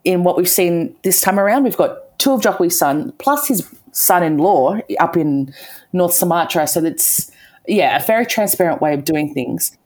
in 0.04 0.24
what 0.24 0.38
we've 0.38 0.50
seen 0.50 0.96
this 1.04 1.22
time 1.22 1.40
around. 1.40 1.64
We've 1.64 1.78
got 1.78 2.18
two 2.20 2.32
of 2.32 2.42
Jokowi's 2.42 2.78
son, 2.78 3.12
plus 3.20 3.48
his 3.48 3.68
son-in-law 3.92 4.80
up 5.00 5.16
in 5.16 5.54
North 5.94 6.14
Sumatra. 6.14 6.68
So 6.68 6.84
it's 6.84 7.32
yeah, 7.68 7.98
a 7.98 8.06
very 8.06 8.26
transparent 8.26 8.82
way 8.82 8.94
of 8.94 9.06
doing 9.06 9.34
things. 9.34 9.78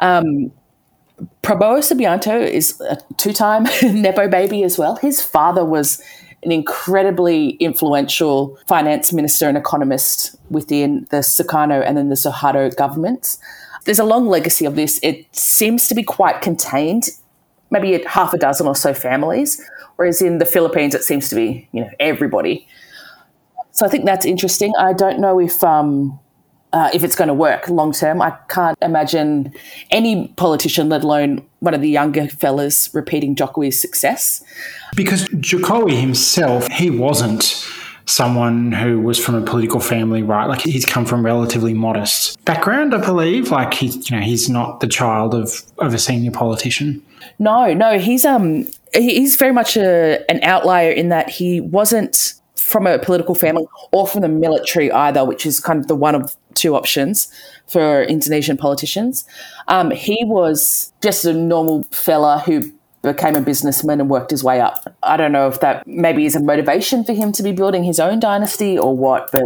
Um, 0.00 0.52
Prabowo 1.42 1.78
Subianto 1.78 2.40
is 2.40 2.80
a 2.80 2.98
two-time 3.16 3.64
nepo 3.82 4.28
baby 4.28 4.62
as 4.62 4.78
well. 4.78 4.96
His 4.96 5.20
father 5.22 5.64
was 5.64 6.02
an 6.42 6.52
incredibly 6.52 7.50
influential 7.52 8.56
finance 8.66 9.12
minister 9.12 9.48
and 9.48 9.56
economist 9.56 10.36
within 10.50 11.06
the 11.10 11.18
Sukarno 11.18 11.82
and 11.84 11.96
then 11.96 12.08
the 12.08 12.14
Suharto 12.14 12.74
governments. 12.76 13.38
There's 13.84 13.98
a 13.98 14.04
long 14.04 14.28
legacy 14.28 14.64
of 14.64 14.76
this. 14.76 15.00
It 15.02 15.26
seems 15.34 15.88
to 15.88 15.94
be 15.94 16.02
quite 16.02 16.42
contained, 16.42 17.08
maybe 17.70 17.94
at 17.94 18.06
half 18.06 18.32
a 18.32 18.38
dozen 18.38 18.66
or 18.66 18.76
so 18.76 18.94
families, 18.94 19.60
whereas 19.96 20.22
in 20.22 20.38
the 20.38 20.44
Philippines 20.44 20.94
it 20.94 21.02
seems 21.02 21.28
to 21.30 21.34
be, 21.34 21.68
you 21.72 21.80
know, 21.80 21.90
everybody. 21.98 22.68
So 23.72 23.86
I 23.86 23.88
think 23.88 24.04
that's 24.04 24.26
interesting. 24.26 24.72
I 24.78 24.92
don't 24.92 25.18
know 25.18 25.40
if 25.40 25.62
um, 25.64 26.18
uh, 26.72 26.90
if 26.92 27.02
it's 27.02 27.14
going 27.14 27.28
to 27.28 27.34
work 27.34 27.68
long 27.68 27.92
term. 27.92 28.20
I 28.20 28.36
can't 28.48 28.76
imagine 28.82 29.52
any 29.90 30.28
politician, 30.36 30.88
let 30.88 31.04
alone 31.04 31.46
one 31.60 31.74
of 31.74 31.80
the 31.80 31.88
younger 31.88 32.28
fellas, 32.28 32.92
repeating 32.94 33.34
Jokowi's 33.34 33.80
success. 33.80 34.42
Because 34.94 35.24
Jokowi 35.28 36.00
himself, 36.00 36.66
he 36.68 36.90
wasn't 36.90 37.66
someone 38.06 38.72
who 38.72 39.00
was 39.00 39.22
from 39.22 39.34
a 39.34 39.42
political 39.42 39.80
family, 39.80 40.22
right? 40.22 40.46
Like 40.46 40.62
he's 40.62 40.86
come 40.86 41.04
from 41.04 41.24
relatively 41.24 41.74
modest 41.74 42.42
background, 42.44 42.94
I 42.94 43.04
believe. 43.04 43.50
Like 43.50 43.74
he's, 43.74 44.10
you 44.10 44.16
know, 44.16 44.22
he's 44.22 44.48
not 44.48 44.80
the 44.80 44.86
child 44.86 45.34
of, 45.34 45.62
of 45.78 45.92
a 45.92 45.98
senior 45.98 46.30
politician. 46.30 47.02
No, 47.38 47.74
no, 47.74 47.98
he's 47.98 48.24
um 48.24 48.66
he's 48.94 49.36
very 49.36 49.52
much 49.52 49.76
a, 49.76 50.24
an 50.30 50.42
outlier 50.42 50.90
in 50.90 51.10
that 51.10 51.28
he 51.28 51.60
wasn't 51.60 52.34
from 52.68 52.86
a 52.86 52.98
political 52.98 53.34
family 53.34 53.66
or 53.92 54.06
from 54.06 54.20
the 54.20 54.28
military 54.28 54.92
either, 54.92 55.24
which 55.24 55.46
is 55.46 55.58
kind 55.58 55.80
of 55.80 55.86
the 55.86 55.94
one 55.94 56.14
of 56.14 56.36
two 56.52 56.76
options 56.76 57.32
for 57.66 58.02
Indonesian 58.02 58.58
politicians. 58.58 59.24
Um, 59.68 59.90
he 59.90 60.22
was 60.26 60.92
just 61.02 61.24
a 61.24 61.32
normal 61.32 61.84
fella 61.84 62.42
who 62.44 62.70
became 63.02 63.36
a 63.36 63.40
businessman 63.40 64.00
and 64.02 64.10
worked 64.10 64.30
his 64.30 64.44
way 64.44 64.60
up. 64.60 64.94
I 65.02 65.16
don't 65.16 65.32
know 65.32 65.48
if 65.48 65.60
that 65.60 65.86
maybe 65.86 66.26
is 66.26 66.36
a 66.36 66.42
motivation 66.42 67.04
for 67.04 67.14
him 67.14 67.32
to 67.32 67.42
be 67.42 67.52
building 67.52 67.84
his 67.84 67.98
own 67.98 68.20
dynasty 68.20 68.78
or 68.78 68.94
what, 68.94 69.30
but 69.32 69.44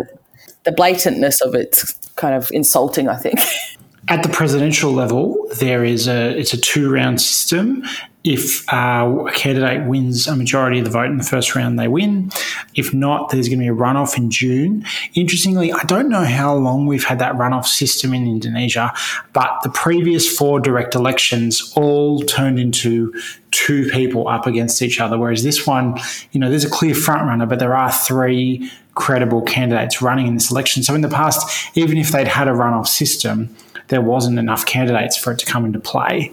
the 0.64 0.72
blatantness 0.72 1.40
of 1.42 1.54
it's 1.54 1.92
kind 2.16 2.34
of 2.34 2.50
insulting, 2.52 3.08
I 3.08 3.16
think. 3.16 3.38
At 4.08 4.22
the 4.22 4.28
presidential 4.28 4.92
level, 4.92 5.46
there 5.60 5.84
is 5.84 6.08
a 6.08 6.36
it's 6.36 6.52
a 6.52 6.60
two 6.60 6.90
round 6.90 7.20
system, 7.20 7.84
if 8.24 8.72
uh, 8.72 9.24
a 9.26 9.32
candidate 9.32 9.86
wins 9.88 10.28
a 10.28 10.36
majority 10.36 10.78
of 10.78 10.84
the 10.84 10.90
vote 10.90 11.06
in 11.06 11.18
the 11.18 11.24
first 11.24 11.56
round, 11.56 11.78
they 11.78 11.88
win. 11.88 12.30
If 12.74 12.94
not, 12.94 13.30
there's 13.30 13.48
going 13.48 13.58
to 13.58 13.64
be 13.64 13.68
a 13.68 13.74
runoff 13.74 14.16
in 14.16 14.30
June. 14.30 14.84
Interestingly, 15.14 15.72
I 15.72 15.82
don't 15.84 16.08
know 16.08 16.24
how 16.24 16.54
long 16.54 16.86
we've 16.86 17.04
had 17.04 17.18
that 17.18 17.34
runoff 17.34 17.66
system 17.66 18.14
in 18.14 18.26
Indonesia, 18.26 18.92
but 19.32 19.50
the 19.64 19.70
previous 19.70 20.36
four 20.36 20.60
direct 20.60 20.94
elections 20.94 21.72
all 21.74 22.20
turned 22.20 22.60
into 22.60 23.12
two 23.50 23.88
people 23.90 24.28
up 24.28 24.46
against 24.46 24.82
each 24.82 25.00
other, 25.00 25.18
whereas 25.18 25.42
this 25.42 25.66
one, 25.66 25.98
you 26.30 26.38
know, 26.38 26.48
there's 26.48 26.64
a 26.64 26.70
clear 26.70 26.94
front 26.94 27.22
runner, 27.22 27.46
but 27.46 27.58
there 27.58 27.74
are 27.74 27.90
three 27.90 28.70
credible 28.94 29.42
candidates 29.42 30.00
running 30.00 30.28
in 30.28 30.34
this 30.34 30.50
election. 30.50 30.82
So 30.82 30.94
in 30.94 31.00
the 31.00 31.08
past, 31.08 31.76
even 31.76 31.98
if 31.98 32.12
they'd 32.12 32.28
had 32.28 32.46
a 32.46 32.52
runoff 32.52 32.86
system, 32.86 33.54
there 33.92 34.00
wasn't 34.00 34.38
enough 34.38 34.66
candidates 34.66 35.16
for 35.16 35.32
it 35.32 35.38
to 35.38 35.46
come 35.46 35.64
into 35.64 35.78
play. 35.78 36.32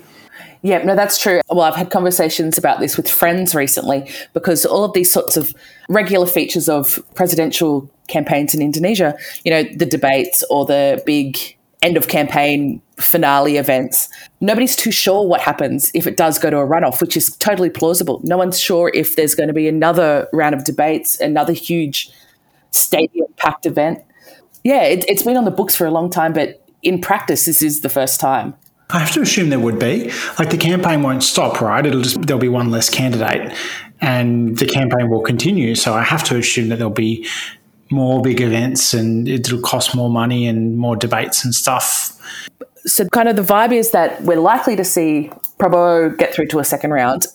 Yeah, 0.62 0.84
no, 0.84 0.96
that's 0.96 1.18
true. 1.18 1.42
Well, 1.50 1.62
I've 1.62 1.75
had 1.75 1.89
conversations 1.89 2.58
about 2.58 2.80
this 2.80 2.98
with 2.98 3.10
friends 3.10 3.56
recently 3.56 4.10
because 4.34 4.66
all 4.66 4.84
of 4.84 4.94
these 4.94 5.12
sorts 5.12 5.38
of 5.38 5.54
regular 5.88 6.25
features 6.25 6.68
of 6.68 7.00
presidential 7.16 7.89
campaigns 8.08 8.54
in 8.54 8.62
Indonesia, 8.62 9.18
you 9.46 9.51
know, 9.51 9.63
the 9.63 9.86
debates 9.86 10.44
or 10.50 10.66
the 10.66 11.01
big 11.06 11.38
end 11.82 11.96
of 11.96 12.10
campaign 12.10 12.82
finale 12.98 13.56
events, 13.56 14.10
nobody's 14.42 14.75
too 14.75 14.92
sure 14.92 15.25
what 15.25 15.39
happens 15.39 15.92
if 15.94 16.06
it 16.06 16.18
does 16.18 16.38
go 16.38 16.50
to 16.50 16.58
a 16.58 16.68
runoff, 16.68 17.00
which 17.00 17.16
is 17.16 17.36
totally 17.38 17.70
plausible. 17.70 18.20
No 18.24 18.38
one's 18.38 18.60
sure 18.60 18.92
if 18.94 19.16
there's 19.16 19.36
going 19.36 19.48
to 19.48 19.54
be 19.54 19.68
another 19.68 20.28
round 20.34 20.56
of 20.56 20.66
debates, 20.66 21.20
another 21.22 21.54
huge 21.54 22.12
stadium 22.72 23.28
packed 23.38 23.66
event. 23.66 24.04
Yeah, 24.66 24.84
it, 24.84 25.06
it's 25.08 25.24
been 25.24 25.38
on 25.38 25.46
the 25.46 25.51
books 25.51 25.74
for 25.74 25.88
a 25.88 25.92
long 25.92 26.10
time, 26.10 26.34
but 26.34 26.59
in 26.83 27.01
practice, 27.01 27.45
this 27.45 27.62
is 27.62 27.81
the 27.81 27.89
first 27.89 28.19
time. 28.19 28.53
I 28.91 29.00
have 29.00 29.12
to 29.12 29.21
assume 29.21 29.50
there 29.50 29.59
would 29.59 29.77
be. 29.77 30.12
Like 30.39 30.50
the 30.50 30.57
campaign 30.57 31.03
won't 31.03 31.24
stop, 31.24 31.62
right? 31.62 31.86
It'll 31.86 32.01
just 32.01 32.24
there'll 32.24 32.41
be 32.41 32.50
one 32.50 32.71
less 32.71 32.89
candidate, 32.89 33.55
and 34.01 34.57
the 34.57 34.65
campaign 34.65 35.09
will 35.09 35.21
continue. 35.21 35.75
So 35.75 35.93
I 35.93 36.01
have 36.01 36.24
to 36.25 36.38
assume 36.38 36.69
that 36.69 36.77
there'll 36.77 36.91
be 36.91 37.27
more 37.91 38.21
big 38.21 38.41
events, 38.41 38.93
and 38.93 39.27
it'll 39.27 39.62
cost 39.62 39.95
more 39.95 40.09
money 40.09 40.48
and 40.48 40.77
more 40.77 40.95
debates 40.95 41.45
and 41.45 41.53
stuff. 41.53 42.15
So 42.86 43.05
kind 43.09 43.29
of 43.29 43.36
the 43.36 43.43
vibe 43.43 43.74
is 43.74 43.91
that 43.91 44.21
we're 44.24 44.39
likely 44.39 44.75
to 44.75 44.83
see 44.83 45.29
Prabowo 45.59 46.17
get 46.17 46.33
through 46.33 46.48
to 46.48 46.59
a 46.59 46.63
second 46.63 46.91
round, 46.91 47.27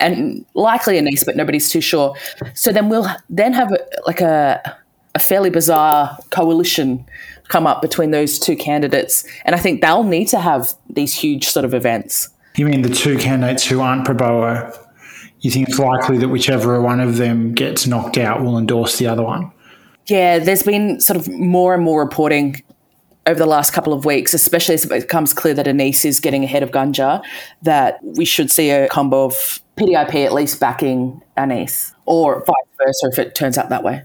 and 0.00 0.44
likely 0.52 0.98
Anies, 0.98 1.24
but 1.24 1.34
nobody's 1.34 1.70
too 1.70 1.80
sure. 1.80 2.14
So 2.52 2.72
then 2.72 2.90
we'll 2.90 3.08
then 3.30 3.54
have 3.54 3.70
like 4.06 4.20
a 4.20 4.76
a 5.14 5.18
fairly 5.18 5.50
bizarre 5.50 6.18
coalition 6.30 7.06
come 7.48 7.66
up 7.66 7.82
between 7.82 8.10
those 8.10 8.38
two 8.38 8.56
candidates. 8.56 9.24
And 9.44 9.54
I 9.54 9.58
think 9.58 9.80
they'll 9.80 10.04
need 10.04 10.26
to 10.28 10.40
have 10.40 10.74
these 10.88 11.14
huge 11.14 11.46
sort 11.48 11.64
of 11.64 11.74
events. 11.74 12.30
You 12.56 12.66
mean 12.66 12.82
the 12.82 12.88
two 12.88 13.18
candidates 13.18 13.64
who 13.66 13.80
aren't 13.80 14.06
Prabowo? 14.06 14.76
You 15.40 15.50
think 15.50 15.68
it's 15.68 15.78
likely 15.78 16.18
that 16.18 16.28
whichever 16.28 16.80
one 16.80 17.00
of 17.00 17.16
them 17.16 17.52
gets 17.52 17.86
knocked 17.86 18.16
out 18.16 18.42
will 18.42 18.58
endorse 18.58 18.98
the 18.98 19.06
other 19.06 19.22
one? 19.22 19.52
Yeah, 20.06 20.38
there's 20.38 20.62
been 20.62 21.00
sort 21.00 21.18
of 21.18 21.28
more 21.28 21.74
and 21.74 21.82
more 21.82 22.00
reporting 22.00 22.62
over 23.26 23.38
the 23.38 23.46
last 23.46 23.72
couple 23.72 23.92
of 23.92 24.04
weeks, 24.04 24.34
especially 24.34 24.74
as 24.74 24.84
it 24.84 24.88
becomes 24.88 25.32
clear 25.32 25.54
that 25.54 25.66
Anies 25.66 26.04
is 26.04 26.20
getting 26.20 26.44
ahead 26.44 26.62
of 26.62 26.70
Ganjar, 26.70 27.22
that 27.62 27.98
we 28.02 28.24
should 28.24 28.50
see 28.50 28.70
a 28.70 28.88
combo 28.88 29.24
of 29.24 29.60
PDIP 29.76 30.26
at 30.26 30.32
least 30.32 30.60
backing 30.60 31.22
Anies, 31.36 31.94
or 32.06 32.44
vice 32.44 32.54
versa 32.78 33.08
if 33.12 33.18
it 33.18 33.34
turns 33.34 33.56
out 33.56 33.70
that 33.70 33.82
way. 33.82 34.02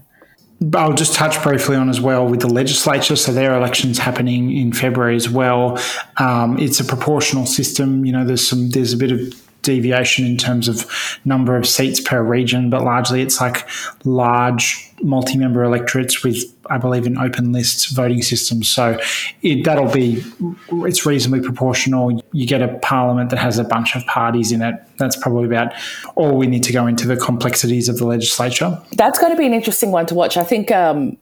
I'll 0.74 0.92
just 0.92 1.14
touch 1.14 1.42
briefly 1.42 1.76
on 1.76 1.88
as 1.88 2.00
well 2.00 2.26
with 2.26 2.40
the 2.40 2.48
legislature. 2.48 3.16
So 3.16 3.32
their 3.32 3.56
elections 3.56 3.98
happening 3.98 4.54
in 4.54 4.72
February 4.72 5.16
as 5.16 5.28
well. 5.28 5.78
Um, 6.18 6.58
it's 6.58 6.80
a 6.80 6.84
proportional 6.84 7.46
system. 7.46 8.04
You 8.04 8.12
know, 8.12 8.24
there's 8.26 8.46
some 8.46 8.70
there's 8.70 8.92
a 8.92 8.98
bit 8.98 9.10
of 9.10 9.20
deviation 9.62 10.24
in 10.24 10.36
terms 10.36 10.68
of 10.68 10.86
number 11.24 11.56
of 11.56 11.66
seats 11.66 12.00
per 12.00 12.22
region, 12.22 12.70
but 12.70 12.82
largely 12.82 13.22
it's 13.22 13.40
like 13.40 13.68
large 14.04 14.90
multi-member 15.02 15.64
electorates 15.64 16.22
with, 16.22 16.44
I 16.68 16.78
believe, 16.78 17.06
an 17.06 17.18
open 17.18 17.52
list 17.52 17.90
voting 17.94 18.22
system. 18.22 18.62
So 18.62 18.98
it, 19.42 19.64
that'll 19.64 19.90
be 19.90 20.22
it's 20.70 21.06
reasonably 21.06 21.40
proportional. 21.40 22.22
You 22.32 22.46
get 22.46 22.62
a 22.62 22.78
parliament 22.78 23.30
that 23.30 23.38
has 23.38 23.58
a 23.58 23.64
bunch 23.64 23.96
of 23.96 24.04
parties 24.06 24.52
in 24.52 24.62
it. 24.62 24.74
That's 24.98 25.16
probably 25.16 25.46
about 25.46 25.72
all 26.16 26.36
we 26.36 26.46
need 26.46 26.64
to 26.64 26.72
go 26.72 26.86
into 26.86 27.06
the 27.06 27.16
complexities 27.16 27.88
of 27.88 27.98
the 27.98 28.06
legislature. 28.06 28.80
That's 28.92 29.18
going 29.18 29.32
to 29.32 29.38
be 29.38 29.46
an 29.46 29.54
interesting 29.54 29.90
one 29.90 30.06
to 30.06 30.14
watch. 30.14 30.36
I 30.36 30.44
think, 30.44 30.70
um, 30.70 31.16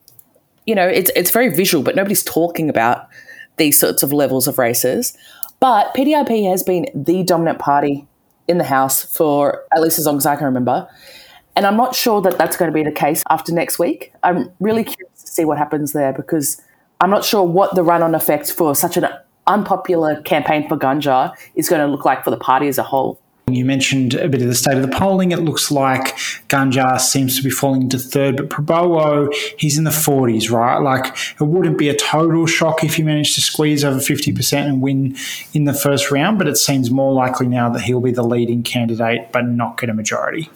you 0.66 0.74
know, 0.74 0.86
it's 0.86 1.10
it's 1.14 1.30
very 1.30 1.48
visual, 1.54 1.82
but 1.82 1.96
nobody's 1.96 2.24
talking 2.24 2.68
about 2.68 3.08
these 3.56 3.78
sorts 3.78 4.02
of 4.02 4.12
levels 4.12 4.48
of 4.48 4.58
races. 4.58 5.16
But 5.60 5.92
PDIP 5.94 6.48
has 6.50 6.62
been 6.62 6.86
the 6.94 7.24
dominant 7.24 7.58
party 7.58 8.06
in 8.48 8.58
the 8.58 8.64
House 8.64 9.04
for 9.04 9.64
at 9.74 9.80
least 9.80 9.98
as 9.98 10.06
long 10.06 10.16
as 10.16 10.26
I 10.26 10.36
can 10.36 10.46
remember. 10.46 10.88
And 11.54 11.66
I'm 11.66 11.76
not 11.76 11.94
sure 11.94 12.20
that 12.22 12.38
that's 12.38 12.56
going 12.56 12.70
to 12.70 12.74
be 12.74 12.82
the 12.82 12.92
case 12.92 13.22
after 13.30 13.52
next 13.52 13.78
week. 13.78 14.12
I'm 14.22 14.50
really 14.60 14.84
curious 14.84 15.22
to 15.22 15.26
see 15.26 15.44
what 15.44 15.58
happens 15.58 15.92
there 15.92 16.12
because 16.12 16.60
I'm 17.00 17.10
not 17.10 17.24
sure 17.24 17.42
what 17.42 17.74
the 17.74 17.82
run 17.82 18.02
on 18.02 18.14
effect 18.14 18.52
for 18.52 18.74
such 18.74 18.96
an 18.96 19.06
unpopular 19.46 20.20
campaign 20.22 20.68
for 20.68 20.76
Ganjar 20.76 21.34
is 21.54 21.68
going 21.68 21.80
to 21.80 21.86
look 21.86 22.04
like 22.04 22.24
for 22.24 22.30
the 22.30 22.36
party 22.36 22.68
as 22.68 22.78
a 22.78 22.82
whole. 22.82 23.20
You 23.54 23.64
mentioned 23.64 24.14
a 24.14 24.28
bit 24.28 24.42
of 24.42 24.48
the 24.48 24.54
state 24.54 24.76
of 24.76 24.82
the 24.82 24.96
polling. 24.96 25.32
It 25.32 25.40
looks 25.40 25.70
like 25.70 26.16
Ganjar 26.48 27.00
seems 27.00 27.36
to 27.36 27.42
be 27.42 27.50
falling 27.50 27.82
into 27.82 27.98
third, 27.98 28.36
but 28.36 28.48
Prabowo, 28.48 29.32
he's 29.58 29.78
in 29.78 29.84
the 29.84 29.90
40s, 29.90 30.50
right? 30.50 30.78
Like, 30.78 31.06
it 31.40 31.44
wouldn't 31.44 31.78
be 31.78 31.88
a 31.88 31.96
total 31.96 32.46
shock 32.46 32.84
if 32.84 32.96
he 32.96 33.02
managed 33.02 33.34
to 33.36 33.40
squeeze 33.40 33.84
over 33.84 33.98
50% 33.98 34.52
and 34.66 34.80
win 34.80 35.16
in 35.54 35.64
the 35.64 35.74
first 35.74 36.10
round, 36.10 36.38
but 36.38 36.48
it 36.48 36.56
seems 36.56 36.90
more 36.90 37.12
likely 37.12 37.46
now 37.46 37.68
that 37.70 37.82
he'll 37.82 38.00
be 38.00 38.12
the 38.12 38.22
leading 38.22 38.62
candidate 38.62 39.32
but 39.32 39.46
not 39.46 39.78
get 39.78 39.90
a 39.90 39.94
majority. 39.94 40.50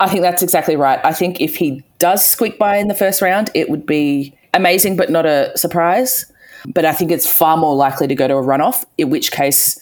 I 0.00 0.08
think 0.08 0.22
that's 0.22 0.42
exactly 0.42 0.76
right. 0.76 1.00
I 1.04 1.12
think 1.12 1.40
if 1.40 1.56
he 1.56 1.84
does 1.98 2.24
squeak 2.24 2.58
by 2.58 2.76
in 2.76 2.88
the 2.88 2.94
first 2.94 3.22
round, 3.22 3.50
it 3.54 3.70
would 3.70 3.86
be 3.86 4.36
amazing 4.54 4.96
but 4.96 5.10
not 5.10 5.26
a 5.26 5.56
surprise. 5.56 6.26
But 6.66 6.84
I 6.84 6.92
think 6.92 7.10
it's 7.10 7.26
far 7.26 7.56
more 7.56 7.74
likely 7.74 8.06
to 8.06 8.14
go 8.14 8.28
to 8.28 8.34
a 8.34 8.42
runoff, 8.42 8.84
in 8.96 9.10
which 9.10 9.32
case 9.32 9.80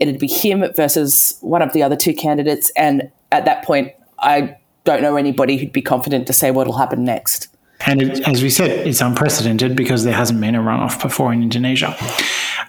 it'd 0.00 0.18
be 0.18 0.26
him 0.26 0.64
versus 0.74 1.38
one 1.42 1.62
of 1.62 1.72
the 1.72 1.82
other 1.82 1.96
two 1.96 2.14
candidates. 2.14 2.70
And 2.70 3.10
at 3.30 3.44
that 3.44 3.64
point, 3.64 3.92
I 4.18 4.56
don't 4.84 5.02
know 5.02 5.16
anybody 5.16 5.58
who'd 5.58 5.72
be 5.72 5.82
confident 5.82 6.26
to 6.26 6.32
say 6.32 6.50
what'll 6.50 6.78
happen 6.78 7.04
next. 7.04 7.48
And 7.86 8.02
it, 8.02 8.28
as 8.28 8.42
we 8.42 8.50
said, 8.50 8.86
it's 8.86 9.00
unprecedented 9.00 9.74
because 9.74 10.04
there 10.04 10.14
hasn't 10.14 10.40
been 10.40 10.54
a 10.54 10.60
runoff 10.60 11.00
before 11.00 11.32
in 11.32 11.42
Indonesia. 11.42 11.96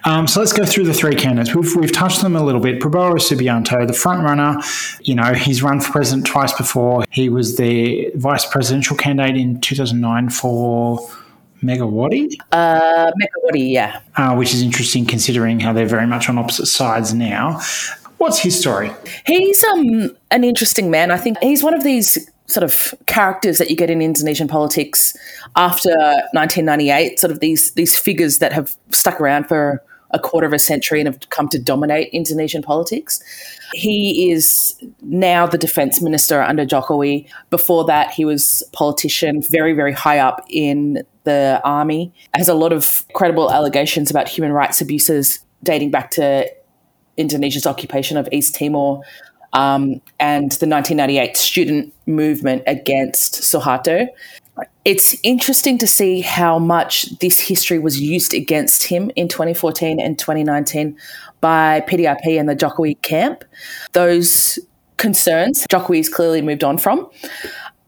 Um, 0.04 0.26
so 0.26 0.40
let's 0.40 0.52
go 0.52 0.64
through 0.64 0.84
the 0.84 0.94
three 0.94 1.14
candidates. 1.14 1.54
We've, 1.54 1.76
we've 1.76 1.92
touched 1.92 2.22
them 2.22 2.34
a 2.34 2.42
little 2.42 2.60
bit. 2.60 2.80
Prabowo 2.80 3.14
Subianto, 3.14 3.86
the 3.86 3.92
front 3.92 4.22
runner, 4.22 4.58
you 5.02 5.14
know, 5.14 5.34
he's 5.34 5.62
run 5.62 5.80
for 5.80 5.92
president 5.92 6.26
twice 6.26 6.52
before. 6.54 7.04
He 7.10 7.28
was 7.28 7.56
the 7.56 8.10
vice 8.14 8.46
presidential 8.46 8.96
candidate 8.96 9.36
in 9.36 9.60
2009 9.60 10.30
for 10.30 11.08
Megawati? 11.62 12.34
Uh, 12.50 13.12
Megawati, 13.12 13.72
yeah. 13.72 14.00
Uh, 14.16 14.34
which 14.34 14.52
is 14.52 14.62
interesting 14.62 15.06
considering 15.06 15.60
how 15.60 15.72
they're 15.72 15.86
very 15.86 16.06
much 16.06 16.28
on 16.28 16.38
opposite 16.38 16.66
sides 16.66 17.14
now. 17.14 17.60
What's 18.18 18.38
his 18.38 18.58
story? 18.58 18.92
He's 19.26 19.62
um, 19.64 20.16
an 20.30 20.44
interesting 20.44 20.90
man. 20.90 21.10
I 21.10 21.16
think 21.16 21.38
he's 21.40 21.62
one 21.62 21.74
of 21.74 21.82
these 21.82 22.28
sort 22.46 22.64
of 22.64 22.94
characters 23.06 23.58
that 23.58 23.70
you 23.70 23.76
get 23.76 23.90
in 23.90 24.02
Indonesian 24.02 24.46
politics 24.46 25.16
after 25.56 25.90
1998, 26.32 27.18
sort 27.18 27.30
of 27.30 27.40
these 27.40 27.72
these 27.72 27.98
figures 27.98 28.38
that 28.38 28.52
have 28.52 28.76
stuck 28.90 29.20
around 29.20 29.48
for 29.48 29.82
a 30.12 30.18
quarter 30.18 30.46
of 30.46 30.52
a 30.52 30.58
century 30.58 31.00
and 31.00 31.06
have 31.06 31.28
come 31.30 31.48
to 31.48 31.58
dominate 31.58 32.08
Indonesian 32.12 32.62
politics. 32.62 33.22
He 33.72 34.30
is 34.30 34.78
now 35.00 35.46
the 35.46 35.56
defense 35.56 36.02
minister 36.02 36.42
under 36.42 36.66
Jokowi. 36.66 37.28
Before 37.50 37.84
that, 37.86 38.10
he 38.10 38.24
was 38.24 38.62
politician, 38.72 39.42
very, 39.42 39.72
very 39.72 39.92
high 39.92 40.18
up 40.18 40.44
in 40.48 41.02
the 41.24 41.60
army. 41.64 42.12
Has 42.34 42.48
a 42.48 42.54
lot 42.54 42.72
of 42.72 43.04
credible 43.14 43.50
allegations 43.50 44.10
about 44.10 44.28
human 44.28 44.52
rights 44.52 44.80
abuses 44.80 45.38
dating 45.62 45.90
back 45.90 46.10
to 46.12 46.50
Indonesia's 47.16 47.66
occupation 47.66 48.16
of 48.16 48.28
East 48.32 48.54
Timor 48.54 49.02
um, 49.52 50.00
and 50.18 50.52
the 50.52 50.66
1998 50.66 51.36
student 51.36 51.94
movement 52.06 52.62
against 52.66 53.34
Suharto. 53.42 54.06
It's 54.84 55.16
interesting 55.22 55.78
to 55.78 55.86
see 55.86 56.20
how 56.20 56.58
much 56.58 57.18
this 57.18 57.38
history 57.38 57.78
was 57.78 58.00
used 58.00 58.34
against 58.34 58.84
him 58.84 59.10
in 59.16 59.28
2014 59.28 60.00
and 60.00 60.18
2019 60.18 60.96
by 61.40 61.82
PDIP 61.88 62.38
and 62.38 62.48
the 62.48 62.56
Jokowi 62.56 63.00
camp. 63.02 63.44
Those 63.92 64.58
concerns, 64.96 65.66
Jokowi's 65.70 66.08
clearly 66.08 66.42
moved 66.42 66.64
on 66.64 66.78
from. 66.78 67.08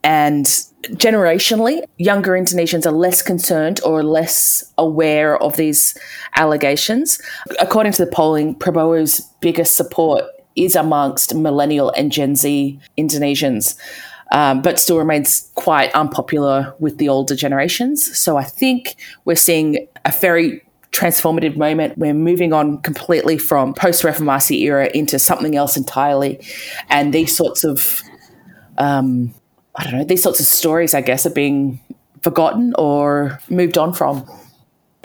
And 0.03 0.45
generationally, 0.91 1.83
younger 1.97 2.33
Indonesians 2.33 2.85
are 2.87 2.93
less 2.93 3.23
concerned 3.23 3.81
or 3.85 4.03
less 4.03 4.63
aware 4.77 5.39
of 5.39 5.57
these 5.57 5.97
allegations. 6.37 7.19
According 7.61 7.93
to 7.93 8.05
the 8.05 8.11
polling, 8.11 8.55
Prabowo's 8.55 9.21
biggest 9.41 9.77
support 9.77 10.25
is 10.57 10.77
amongst 10.77 11.35
millennial 11.35 11.91
and 11.91 12.13
Gen 12.13 12.37
Z 12.37 12.79
Indonesians, 12.99 13.77
um, 14.33 14.63
but 14.63 14.79
still 14.79 14.99
remains 14.99 15.51
quite 15.55 15.93
unpopular 15.95 16.75
with 16.79 16.99
the 16.99 17.09
older 17.09 17.37
generations. 17.37 18.19
So 18.19 18.37
I 18.37 18.45
think 18.45 18.97
we're 19.25 19.37
seeing 19.37 19.87
a 20.05 20.13
very 20.13 20.63
transformative 20.93 21.57
moment. 21.57 21.99
We're 21.99 22.15
moving 22.15 22.53
on 22.53 22.79
completely 22.79 23.37
from 23.37 23.75
post 23.75 24.03
Reformasi 24.03 24.61
era 24.61 24.89
into 24.95 25.19
something 25.19 25.57
else 25.57 25.77
entirely. 25.77 26.41
And 26.89 27.13
these 27.13 27.37
sorts 27.37 27.65
of, 27.65 28.01
um, 28.79 29.35
I 29.75 29.85
don't 29.85 29.95
know, 29.95 30.05
these 30.05 30.23
sorts 30.23 30.41
of 30.41 30.47
stories, 30.47 30.95
I 30.95 31.01
guess, 31.01 31.27
are 31.27 31.31
being 31.31 31.81
forgotten 32.23 32.75
or 32.79 33.41
moved 33.51 33.77
on 33.77 33.93
from. 33.93 34.25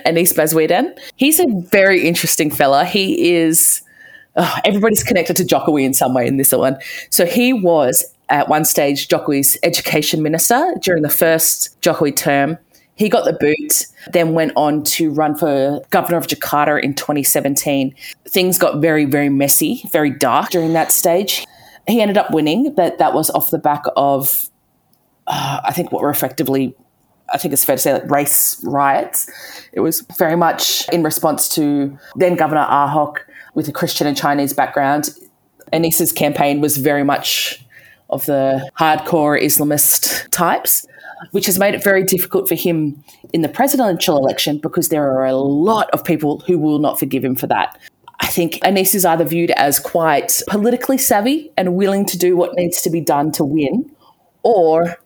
Anies 0.05 0.33
Baswedan, 0.33 0.95
he's 1.17 1.41
a 1.41 1.45
very 1.71 2.07
interesting 2.07 2.49
fella. 2.49 2.85
He 2.85 3.33
is 3.33 3.81
oh, 4.37 4.55
everybody's 4.63 5.03
connected 5.03 5.35
to 5.37 5.43
Jokowi 5.43 5.83
in 5.83 5.93
some 5.93 6.13
way 6.13 6.25
in 6.25 6.37
this 6.37 6.51
one. 6.51 6.77
So 7.09 7.25
he 7.25 7.53
was 7.53 8.05
at 8.29 8.47
one 8.47 8.65
stage 8.65 9.07
Jokowi's 9.07 9.57
education 9.63 10.21
minister 10.21 10.73
during 10.81 11.03
the 11.03 11.09
first 11.09 11.79
Jokowi 11.81 12.15
term. 12.15 12.57
He 12.95 13.07
got 13.07 13.23
the 13.23 13.33
boot, 13.33 13.85
then 14.11 14.33
went 14.33 14.51
on 14.57 14.83
to 14.83 15.09
run 15.09 15.35
for 15.35 15.81
governor 15.89 16.17
of 16.17 16.27
Jakarta 16.27 16.83
in 16.83 16.93
2017. 16.93 17.95
Things 18.27 18.57
got 18.57 18.81
very, 18.81 19.05
very 19.05 19.29
messy, 19.29 19.83
very 19.91 20.09
dark 20.09 20.49
during 20.49 20.73
that 20.73 20.91
stage. 20.91 21.45
He 21.87 22.01
ended 22.01 22.17
up 22.17 22.31
winning, 22.31 22.73
but 22.75 22.97
that 22.97 23.13
was 23.13 23.29
off 23.29 23.51
the 23.51 23.57
back 23.57 23.83
of, 23.95 24.49
uh, 25.27 25.61
I 25.63 25.71
think, 25.71 25.91
what 25.91 26.01
were 26.01 26.09
effectively 26.09 26.75
I 27.33 27.37
think 27.37 27.53
it's 27.53 27.63
fair 27.63 27.75
to 27.75 27.81
say 27.81 27.93
like 27.93 28.09
race 28.09 28.63
riots. 28.65 29.29
It 29.71 29.81
was 29.81 30.01
very 30.17 30.35
much 30.35 30.87
in 30.89 31.03
response 31.03 31.47
to 31.49 31.97
then 32.15 32.35
Governor 32.35 32.65
Ahok 32.65 33.17
with 33.53 33.67
a 33.67 33.71
Christian 33.71 34.07
and 34.07 34.17
Chinese 34.17 34.53
background. 34.53 35.09
Anies's 35.71 36.11
campaign 36.11 36.61
was 36.61 36.77
very 36.77 37.03
much 37.03 37.63
of 38.09 38.25
the 38.25 38.69
hardcore 38.79 39.41
Islamist 39.41 40.29
types, 40.31 40.87
which 41.31 41.45
has 41.45 41.59
made 41.59 41.75
it 41.75 41.83
very 41.83 42.03
difficult 42.03 42.47
for 42.47 42.55
him 42.55 43.03
in 43.33 43.41
the 43.41 43.49
presidential 43.49 44.17
election 44.17 44.57
because 44.57 44.89
there 44.89 45.11
are 45.11 45.25
a 45.25 45.35
lot 45.35 45.89
of 45.91 46.03
people 46.03 46.39
who 46.41 46.57
will 46.57 46.79
not 46.79 46.99
forgive 46.99 47.23
him 47.23 47.35
for 47.35 47.47
that. 47.47 47.77
I 48.21 48.27
think 48.27 48.55
Anies 48.63 48.95
is 48.95 49.05
either 49.05 49.23
viewed 49.23 49.51
as 49.51 49.79
quite 49.79 50.41
politically 50.47 50.97
savvy 50.97 51.51
and 51.57 51.75
willing 51.75 52.05
to 52.07 52.17
do 52.17 52.35
what 52.35 52.55
needs 52.55 52.81
to 52.81 52.89
be 52.89 53.01
done 53.01 53.31
to 53.33 53.45
win, 53.45 53.89
or 54.43 54.97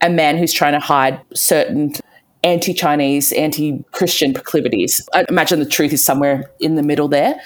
a 0.00 0.08
man 0.08 0.38
who's 0.38 0.52
trying 0.52 0.72
to 0.72 0.80
hide 0.80 1.20
certain 1.34 1.92
anti 2.42 2.72
Chinese, 2.72 3.32
anti 3.32 3.84
Christian 3.92 4.32
proclivities. 4.32 5.06
I 5.12 5.24
imagine 5.28 5.58
the 5.58 5.66
truth 5.66 5.92
is 5.92 6.02
somewhere 6.02 6.50
in 6.60 6.76
the 6.76 6.82
middle 6.82 7.08
there 7.08 7.40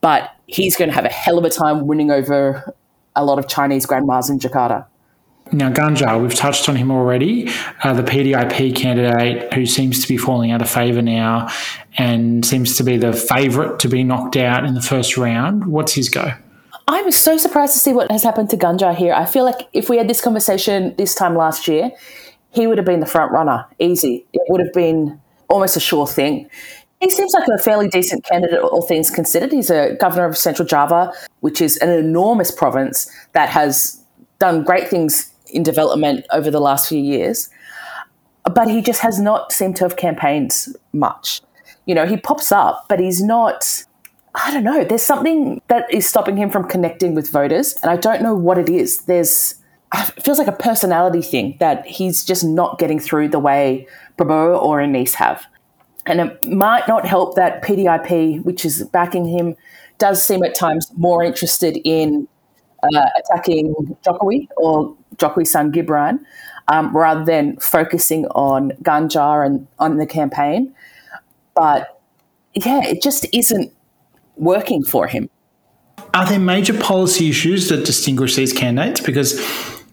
but 0.00 0.30
he's 0.46 0.76
going 0.76 0.88
to 0.88 0.94
have 0.94 1.04
a 1.04 1.10
hell 1.10 1.38
of 1.38 1.44
a 1.44 1.50
time 1.50 1.86
winning 1.86 2.10
over 2.12 2.74
a 3.16 3.24
lot 3.24 3.38
of 3.38 3.48
Chinese 3.48 3.86
grandmas 3.86 4.30
in 4.30 4.38
Jakarta. 4.38 4.86
Now, 5.52 5.70
Ganjar, 5.70 6.20
we've 6.20 6.34
touched 6.34 6.68
on 6.68 6.74
him 6.74 6.90
already, 6.90 7.48
uh, 7.84 7.94
the 7.94 8.02
PDIP 8.02 8.74
candidate 8.74 9.52
who 9.54 9.64
seems 9.64 10.02
to 10.02 10.08
be 10.08 10.16
falling 10.16 10.50
out 10.50 10.60
of 10.60 10.68
favour 10.68 11.02
now 11.02 11.48
and 11.96 12.44
seems 12.44 12.76
to 12.78 12.84
be 12.84 12.96
the 12.96 13.12
favourite 13.12 13.78
to 13.80 13.88
be 13.88 14.02
knocked 14.02 14.36
out 14.36 14.64
in 14.64 14.74
the 14.74 14.82
first 14.82 15.16
round. 15.16 15.66
What's 15.66 15.92
his 15.92 16.08
go? 16.08 16.32
I 16.88 17.02
was 17.02 17.16
so 17.16 17.36
surprised 17.36 17.74
to 17.74 17.78
see 17.78 17.92
what 17.92 18.10
has 18.10 18.22
happened 18.24 18.50
to 18.50 18.56
Ganjar 18.56 18.94
here. 18.94 19.12
I 19.12 19.24
feel 19.24 19.44
like 19.44 19.68
if 19.72 19.88
we 19.88 19.98
had 19.98 20.08
this 20.08 20.20
conversation 20.20 20.94
this 20.96 21.14
time 21.14 21.36
last 21.36 21.68
year, 21.68 21.92
he 22.50 22.66
would 22.66 22.78
have 22.78 22.86
been 22.86 23.00
the 23.00 23.06
front 23.06 23.32
runner, 23.32 23.66
easy. 23.78 24.26
It 24.32 24.42
would 24.48 24.60
have 24.60 24.72
been 24.72 25.20
almost 25.48 25.76
a 25.76 25.80
sure 25.80 26.06
thing. 26.06 26.48
He 27.00 27.10
seems 27.10 27.34
like 27.34 27.46
a 27.48 27.58
fairly 27.58 27.88
decent 27.88 28.24
candidate, 28.24 28.60
all 28.60 28.82
things 28.82 29.10
considered. 29.10 29.52
He's 29.52 29.70
a 29.70 29.96
governor 30.00 30.24
of 30.24 30.36
Central 30.36 30.66
Java, 30.66 31.12
which 31.40 31.60
is 31.60 31.76
an 31.78 31.90
enormous 31.90 32.50
province 32.50 33.10
that 33.32 33.48
has 33.50 34.02
done 34.38 34.64
great 34.64 34.88
things 34.88 35.30
in 35.48 35.62
development 35.62 36.26
over 36.32 36.50
the 36.50 36.60
last 36.60 36.88
few 36.88 37.00
years. 37.00 37.50
but 38.54 38.68
he 38.68 38.80
just 38.80 39.00
has 39.00 39.18
not 39.18 39.52
seemed 39.52 39.74
to 39.76 39.84
have 39.84 39.96
campaigned 39.96 40.66
much. 40.92 41.42
You 41.86 41.96
know, 41.96 42.06
he 42.06 42.16
pops 42.16 42.52
up, 42.52 42.86
but 42.88 43.00
he's 43.00 43.20
not. 43.20 43.84
I 44.36 44.52
don't 44.52 44.64
know. 44.64 44.84
There's 44.84 45.02
something 45.02 45.60
that 45.68 45.92
is 45.92 46.06
stopping 46.06 46.36
him 46.36 46.50
from 46.50 46.68
connecting 46.68 47.14
with 47.14 47.28
voters, 47.30 47.74
and 47.82 47.90
I 47.90 47.96
don't 47.96 48.22
know 48.22 48.34
what 48.34 48.58
it 48.58 48.68
is. 48.68 49.04
There's 49.06 49.56
it 49.94 50.22
feels 50.22 50.38
like 50.38 50.48
a 50.48 50.52
personality 50.52 51.22
thing 51.22 51.56
that 51.58 51.86
he's 51.86 52.24
just 52.24 52.44
not 52.44 52.78
getting 52.78 52.98
through 53.00 53.28
the 53.28 53.38
way 53.38 53.86
Prabowo 54.18 54.60
or 54.62 54.78
Anies 54.78 55.14
have. 55.14 55.46
And 56.06 56.20
it 56.20 56.46
might 56.46 56.86
not 56.86 57.04
help 57.04 57.34
that 57.36 57.62
PDIP, 57.62 58.44
which 58.44 58.64
is 58.64 58.84
backing 58.84 59.26
him, 59.26 59.56
does 59.98 60.22
seem 60.22 60.42
at 60.44 60.54
times 60.54 60.90
more 60.96 61.22
interested 61.22 61.78
in 61.84 62.28
uh, 62.82 63.06
attacking 63.18 63.74
Jokowi 64.06 64.48
or 64.56 64.96
Jokowi's 65.16 65.50
son 65.50 65.72
Gibran 65.72 66.20
um, 66.68 66.96
rather 66.96 67.24
than 67.24 67.56
focusing 67.58 68.26
on 68.28 68.70
Ganjar 68.82 69.44
and 69.44 69.66
on 69.78 69.96
the 69.96 70.06
campaign. 70.06 70.74
But 71.54 72.00
yeah, 72.54 72.84
it 72.84 73.02
just 73.02 73.26
isn't 73.32 73.72
working 74.36 74.84
for 74.84 75.06
him. 75.06 75.28
Are 76.14 76.26
there 76.26 76.38
major 76.38 76.78
policy 76.78 77.28
issues 77.30 77.68
that 77.68 77.84
distinguish 77.84 78.36
these 78.36 78.52
candidates? 78.52 79.00
Because 79.00 79.38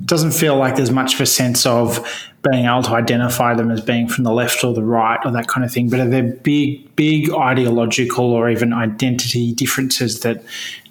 doesn't 0.04 0.32
feel 0.32 0.58
like 0.58 0.76
there's 0.76 0.92
much 0.92 1.16
of 1.16 1.22
a 1.22 1.26
sense 1.26 1.66
of 1.66 2.06
being 2.50 2.66
able 2.66 2.84
to 2.84 2.92
identify 2.92 3.54
them 3.54 3.72
as 3.72 3.82
being 3.82 4.08
from 4.08 4.24
the 4.24 4.32
left 4.32 4.64
or 4.64 4.74
the 4.74 4.84
right 4.84 5.20
or 5.24 5.32
that 5.32 5.48
kind 5.48 5.66
of 5.66 5.72
thing. 5.72 5.90
But 5.90 6.02
are 6.02 6.10
there 6.10 6.24
big, 6.24 6.96
big 6.96 7.32
ideological 7.32 8.26
or 8.26 8.50
even 8.50 8.74
identity 8.74 9.54
differences 9.54 10.22
that 10.22 10.44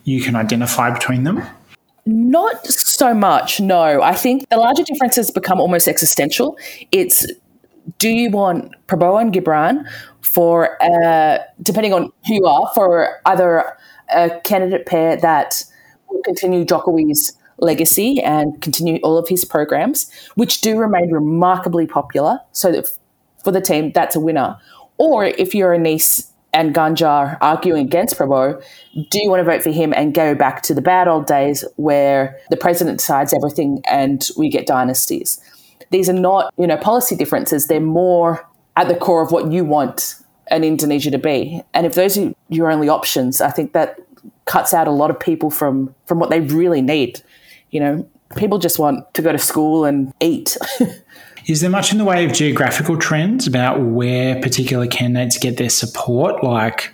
you 0.04 0.22
can 0.22 0.34
identify 0.34 0.90
between 0.90 1.24
them? 1.24 1.42
Not 2.06 2.66
so 2.66 3.14
much, 3.14 3.60
no. 3.60 4.02
I 4.02 4.14
think 4.14 4.48
the 4.48 4.56
larger 4.56 4.82
differences 4.82 5.30
become 5.30 5.60
almost 5.60 5.86
existential. 5.86 6.56
It's 6.90 7.26
do 7.98 8.08
you 8.08 8.30
want 8.30 8.74
Prabowo 8.86 9.20
and 9.20 9.32
Gibran 9.32 9.84
for, 10.20 10.82
uh, 10.82 11.38
depending 11.62 11.92
on 11.92 12.12
who 12.26 12.34
you 12.34 12.46
are, 12.46 12.70
for 12.74 13.20
either 13.26 13.76
a 14.14 14.40
candidate 14.44 14.86
pair 14.86 15.16
that 15.16 15.64
will 16.08 16.22
continue 16.22 16.64
Jokowi's 16.64 17.36
legacy 17.58 18.20
and 18.22 18.60
continue 18.62 18.98
all 19.02 19.18
of 19.18 19.28
his 19.28 19.44
programs, 19.44 20.10
which 20.34 20.60
do 20.60 20.78
remain 20.78 21.10
remarkably 21.10 21.86
popular. 21.86 22.38
So 22.52 22.72
that 22.72 22.88
for 23.44 23.52
the 23.52 23.60
team, 23.60 23.92
that's 23.92 24.16
a 24.16 24.20
winner. 24.20 24.58
Or 24.98 25.24
if 25.24 25.54
you're 25.54 25.74
Anies 25.76 26.28
and 26.52 26.74
Ganjar 26.74 27.38
arguing 27.40 27.86
against 27.86 28.16
Prabowo, 28.16 28.62
do 29.10 29.22
you 29.22 29.30
want 29.30 29.40
to 29.40 29.44
vote 29.44 29.62
for 29.62 29.70
him 29.70 29.92
and 29.94 30.14
go 30.14 30.34
back 30.34 30.62
to 30.62 30.74
the 30.74 30.82
bad 30.82 31.08
old 31.08 31.26
days 31.26 31.64
where 31.76 32.38
the 32.50 32.56
president 32.56 32.98
decides 32.98 33.32
everything 33.32 33.82
and 33.88 34.28
we 34.36 34.48
get 34.48 34.66
dynasties? 34.66 35.40
These 35.90 36.08
are 36.08 36.14
not, 36.14 36.52
you 36.56 36.66
know, 36.66 36.76
policy 36.76 37.16
differences. 37.16 37.66
They're 37.66 37.80
more 37.80 38.46
at 38.76 38.88
the 38.88 38.94
core 38.94 39.22
of 39.22 39.32
what 39.32 39.50
you 39.50 39.64
want 39.64 40.16
an 40.50 40.64
Indonesia 40.64 41.10
to 41.10 41.18
be. 41.18 41.62
And 41.74 41.86
if 41.86 41.94
those 41.94 42.18
are 42.18 42.32
your 42.48 42.70
only 42.70 42.88
options, 42.88 43.40
I 43.40 43.50
think 43.50 43.72
that 43.72 43.98
cuts 44.44 44.74
out 44.74 44.88
a 44.88 44.92
lot 44.92 45.10
of 45.10 45.18
people 45.18 45.50
from 45.50 45.94
from 46.06 46.18
what 46.18 46.30
they 46.30 46.40
really 46.40 46.82
need. 46.82 47.22
You 47.72 47.80
know, 47.80 48.08
people 48.36 48.58
just 48.58 48.78
want 48.78 49.12
to 49.14 49.22
go 49.22 49.32
to 49.32 49.38
school 49.38 49.84
and 49.84 50.12
eat. 50.20 50.56
Is 51.46 51.60
there 51.60 51.70
much 51.70 51.90
in 51.90 51.98
the 51.98 52.04
way 52.04 52.24
of 52.24 52.32
geographical 52.32 52.96
trends 52.96 53.48
about 53.48 53.80
where 53.80 54.40
particular 54.40 54.86
candidates 54.86 55.38
get 55.38 55.56
their 55.56 55.70
support, 55.70 56.44
like 56.44 56.92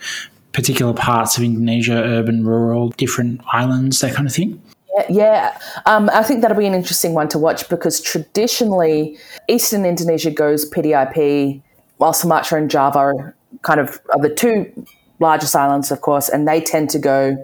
particular 0.52 0.94
parts 0.94 1.36
of 1.36 1.44
Indonesia, 1.44 1.92
urban, 1.92 2.46
rural, 2.46 2.88
different 2.90 3.42
islands, 3.52 4.00
that 4.00 4.14
kind 4.14 4.26
of 4.26 4.34
thing? 4.34 4.60
Yeah, 4.96 5.06
yeah. 5.10 5.58
Um, 5.84 6.08
I 6.14 6.22
think 6.22 6.40
that'll 6.40 6.56
be 6.56 6.66
an 6.66 6.74
interesting 6.74 7.12
one 7.12 7.28
to 7.28 7.38
watch 7.38 7.68
because 7.68 8.00
traditionally, 8.00 9.18
Eastern 9.48 9.84
Indonesia 9.84 10.30
goes 10.30 10.68
PDIP, 10.70 11.60
while 11.98 12.14
Sumatra 12.14 12.58
and 12.58 12.70
Java 12.70 12.98
are 12.98 13.36
kind 13.62 13.80
of 13.80 14.00
are 14.14 14.20
the 14.20 14.34
two 14.34 14.86
largest 15.20 15.54
islands, 15.54 15.90
of 15.90 16.00
course, 16.00 16.28
and 16.30 16.48
they 16.48 16.60
tend 16.60 16.88
to 16.90 16.98
go 16.98 17.36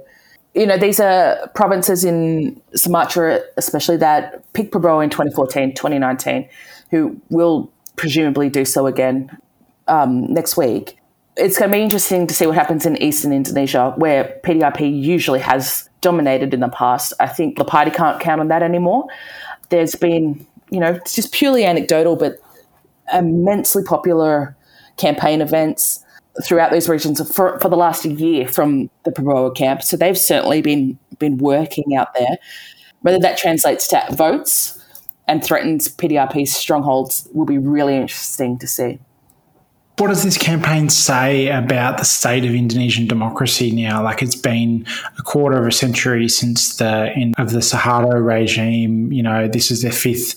you 0.55 0.67
know, 0.67 0.79
these 0.79 1.01
are 1.01 1.49
provinces 1.55 2.05
in 2.05 2.61
Sumatra, 2.75 3.41
especially 3.57 3.97
that 3.99 4.51
picked 4.53 4.73
Prabowo 4.73 5.03
in 5.03 5.11
2014, 5.11 5.75
2019, 5.75 6.49
who 6.91 7.21
will 7.29 7.71
presumably 7.97 8.49
do 8.49 8.65
so 8.65 8.87
again 8.87 9.37
um, 9.89 10.33
next 10.33 10.57
week. 10.57 10.97
It's 11.37 11.59
going 11.59 11.73
to 11.73 11.77
be 11.77 11.83
interesting 11.83 12.29
to 12.29 12.35
see 12.35 12.47
what 12.47 12.55
happens 12.55 12.87
in 12.87 12.97
eastern 13.03 13.33
Indonesia, 13.33 13.93
where 13.97 14.41
PDIP 14.45 15.03
usually 15.03 15.41
has 15.41 15.89
dominated 16.01 16.55
in 16.55 16.61
the 16.61 16.69
past. 16.69 17.13
I 17.19 17.27
think 17.27 17.59
the 17.59 17.65
party 17.65 17.91
can't 17.91 18.21
count 18.21 18.41
on 18.41 18.49
that 18.49 18.63
anymore. 18.63 19.07
There's 19.71 19.97
been, 19.97 20.47
you 20.71 20.79
know, 20.79 20.93
it's 20.93 21.17
just 21.17 21.33
purely 21.33 21.65
anecdotal, 21.65 22.15
but 22.15 22.37
immensely 23.13 23.83
popular 23.83 24.57
campaign 24.97 25.41
events 25.41 26.04
throughout 26.43 26.71
those 26.71 26.89
regions 26.89 27.21
for, 27.33 27.59
for 27.61 27.69
the 27.69 27.77
last 27.77 28.05
year 28.05 28.49
from 28.49 28.91
the 29.05 29.11
Prabowo 29.11 29.55
camp. 29.55 29.83
So 29.83 29.97
they've 29.97 30.19
certainly 30.19 30.63
been 30.63 30.99
been 31.19 31.39
working 31.39 31.95
out 31.95 32.13
there. 32.15 32.39
Whether 33.03 33.21
that 33.21 33.39
translates 33.39 33.87
to 33.89 34.05
votes 34.13 34.81
and 35.29 35.45
threatens 35.45 35.89
PDIP's 35.89 36.53
strongholds 36.53 37.29
will 37.33 37.47
be 37.47 37.59
really 37.59 37.97
interesting 37.97 38.59
to 38.59 38.67
see. 38.67 38.99
What 39.99 40.09
does 40.09 40.25
this 40.25 40.37
campaign 40.37 40.89
say 40.89 41.49
about 41.49 41.99
the 41.99 42.05
state 42.05 42.45
of 42.45 42.53
Indonesian 42.53 43.07
democracy 43.07 43.71
now? 43.71 44.03
Like 44.03 44.23
it's 44.23 44.35
been 44.35 44.85
a 45.17 45.23
quarter 45.23 45.57
of 45.57 45.69
a 45.69 45.73
century 45.73 46.29
since 46.29 46.77
the 46.79 47.13
end 47.15 47.37
of 47.39 47.53
the 47.53 47.61
Suharto 47.61 48.25
regime. 48.25 49.13
You 49.13 49.23
know, 49.23 49.47
this 49.47 49.71
is 49.71 49.83
their 49.83 49.93
fifth 49.93 50.35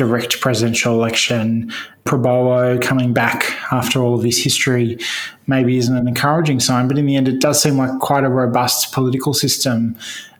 direct 0.00 0.40
presidential 0.40 0.94
election. 0.94 1.70
Prabowo 2.06 2.80
coming 2.80 3.12
back 3.12 3.54
after 3.70 4.02
all 4.02 4.14
of 4.14 4.22
this 4.22 4.42
history 4.42 4.98
maybe 5.46 5.76
isn't 5.76 5.94
an 5.94 6.08
encouraging 6.08 6.58
sign, 6.58 6.88
but 6.88 6.96
in 6.96 7.04
the 7.04 7.16
end, 7.16 7.28
it 7.28 7.38
does 7.38 7.62
seem 7.62 7.76
like 7.76 7.98
quite 8.00 8.24
a 8.24 8.30
robust 8.30 8.94
political 8.94 9.34
system. 9.34 9.94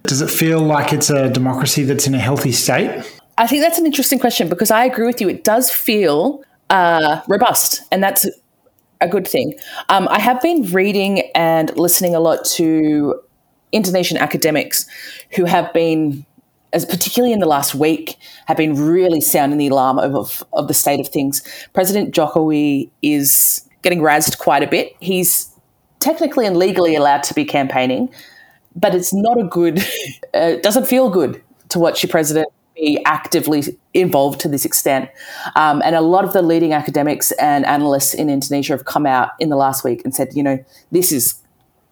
Does 0.04 0.22
it 0.22 0.30
feel 0.30 0.60
like 0.60 0.94
it's 0.94 1.10
a 1.10 1.28
democracy 1.28 1.84
that's 1.84 2.06
in 2.06 2.14
a 2.14 2.18
healthy 2.18 2.52
state? 2.52 3.04
I 3.36 3.46
think 3.46 3.62
that's 3.62 3.78
an 3.78 3.84
interesting 3.84 4.18
question 4.18 4.48
because 4.48 4.70
I 4.70 4.86
agree 4.86 5.06
with 5.06 5.20
you. 5.20 5.28
It 5.28 5.44
does 5.44 5.70
feel 5.70 6.42
uh, 6.70 7.20
robust, 7.28 7.82
and 7.92 8.02
that's 8.02 8.26
a 9.02 9.08
good 9.08 9.28
thing. 9.28 9.58
Um, 9.90 10.08
I 10.08 10.20
have 10.20 10.40
been 10.40 10.62
reading 10.72 11.30
and 11.34 11.76
listening 11.76 12.14
a 12.14 12.20
lot 12.20 12.46
to 12.56 13.20
Indonesian 13.72 14.16
academics 14.16 14.86
who 15.36 15.44
have 15.44 15.70
been 15.74 16.24
as 16.72 16.84
particularly 16.84 17.32
in 17.32 17.40
the 17.40 17.46
last 17.46 17.74
week, 17.74 18.16
have 18.46 18.56
been 18.56 18.74
really 18.74 19.20
sounding 19.20 19.58
the 19.58 19.68
alarm 19.68 19.98
of, 19.98 20.44
of 20.52 20.68
the 20.68 20.74
state 20.74 21.00
of 21.00 21.08
things. 21.08 21.42
President 21.72 22.14
Jokowi 22.14 22.90
is 23.02 23.68
getting 23.82 24.00
razzed 24.00 24.38
quite 24.38 24.62
a 24.62 24.66
bit. 24.66 24.94
He's 25.00 25.50
technically 25.98 26.46
and 26.46 26.56
legally 26.56 26.94
allowed 26.94 27.22
to 27.24 27.34
be 27.34 27.44
campaigning, 27.44 28.08
but 28.74 28.94
it's 28.94 29.12
not 29.12 29.38
a 29.38 29.44
good, 29.44 29.84
uh, 30.34 30.56
doesn't 30.56 30.86
feel 30.86 31.10
good 31.10 31.42
to 31.70 31.78
watch 31.78 32.02
your 32.02 32.10
president 32.10 32.48
be 32.76 33.02
actively 33.04 33.62
involved 33.94 34.40
to 34.40 34.48
this 34.48 34.64
extent. 34.64 35.10
Um, 35.54 35.82
and 35.84 35.94
a 35.94 36.00
lot 36.00 36.24
of 36.24 36.32
the 36.32 36.40
leading 36.40 36.72
academics 36.72 37.30
and 37.32 37.66
analysts 37.66 38.14
in 38.14 38.30
Indonesia 38.30 38.72
have 38.72 38.84
come 38.84 39.06
out 39.06 39.30
in 39.38 39.50
the 39.50 39.56
last 39.56 39.84
week 39.84 40.02
and 40.04 40.14
said, 40.14 40.28
you 40.34 40.42
know, 40.42 40.64
this 40.90 41.12
is 41.12 41.34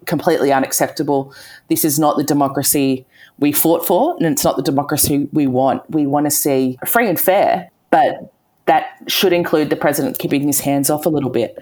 completely 0.09 0.53
unacceptable. 0.53 1.33
This 1.69 1.85
is 1.85 1.99
not 1.99 2.17
the 2.17 2.25
democracy 2.25 3.07
we 3.39 3.53
fought 3.53 3.87
for, 3.87 4.17
and 4.17 4.27
it's 4.27 4.43
not 4.43 4.57
the 4.57 4.63
democracy 4.63 5.29
we 5.33 5.47
want. 5.47 5.89
We 5.91 6.07
want 6.07 6.27
to 6.27 6.31
see 6.31 6.79
free 6.85 7.09
and 7.09 7.21
fair, 7.21 7.71
but 7.91 8.33
that 8.67 8.99
should 9.07 9.33
include 9.33 9.71
the 9.71 9.77
president 9.77 10.19
keeping 10.19 10.47
his 10.47 10.61
hands 10.61 10.91
off 10.91 11.07
a 11.07 11.09
little 11.09 11.31
bit. 11.31 11.57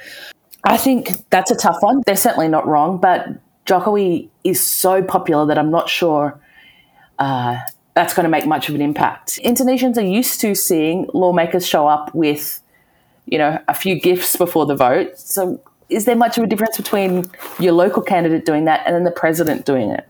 I 0.64 0.76
think 0.76 1.28
that's 1.30 1.50
a 1.50 1.56
tough 1.56 1.76
one. 1.80 2.02
They're 2.06 2.16
certainly 2.16 2.48
not 2.48 2.66
wrong, 2.66 2.98
but 2.98 3.28
Jokowi 3.66 4.28
is 4.42 4.60
so 4.60 5.02
popular 5.02 5.46
that 5.46 5.58
I'm 5.58 5.70
not 5.70 5.88
sure 5.88 6.40
uh, 7.18 7.58
that's 7.94 8.14
going 8.14 8.24
to 8.24 8.30
make 8.30 8.46
much 8.46 8.68
of 8.68 8.74
an 8.74 8.80
impact. 8.80 9.38
Indonesians 9.44 9.96
are 9.96 10.02
used 10.02 10.40
to 10.40 10.54
seeing 10.54 11.08
lawmakers 11.14 11.66
show 11.66 11.86
up 11.86 12.14
with, 12.14 12.60
you 13.26 13.38
know, 13.38 13.60
a 13.68 13.74
few 13.74 14.00
gifts 14.00 14.36
before 14.36 14.66
the 14.66 14.74
vote. 14.74 15.18
So, 15.18 15.60
is 15.88 16.04
there 16.04 16.16
much 16.16 16.36
of 16.38 16.44
a 16.44 16.46
difference 16.46 16.76
between 16.76 17.24
your 17.58 17.72
local 17.72 18.02
candidate 18.02 18.44
doing 18.44 18.64
that 18.64 18.82
and 18.86 18.94
then 18.94 19.04
the 19.04 19.10
president 19.10 19.64
doing 19.64 19.90
it? 19.90 20.06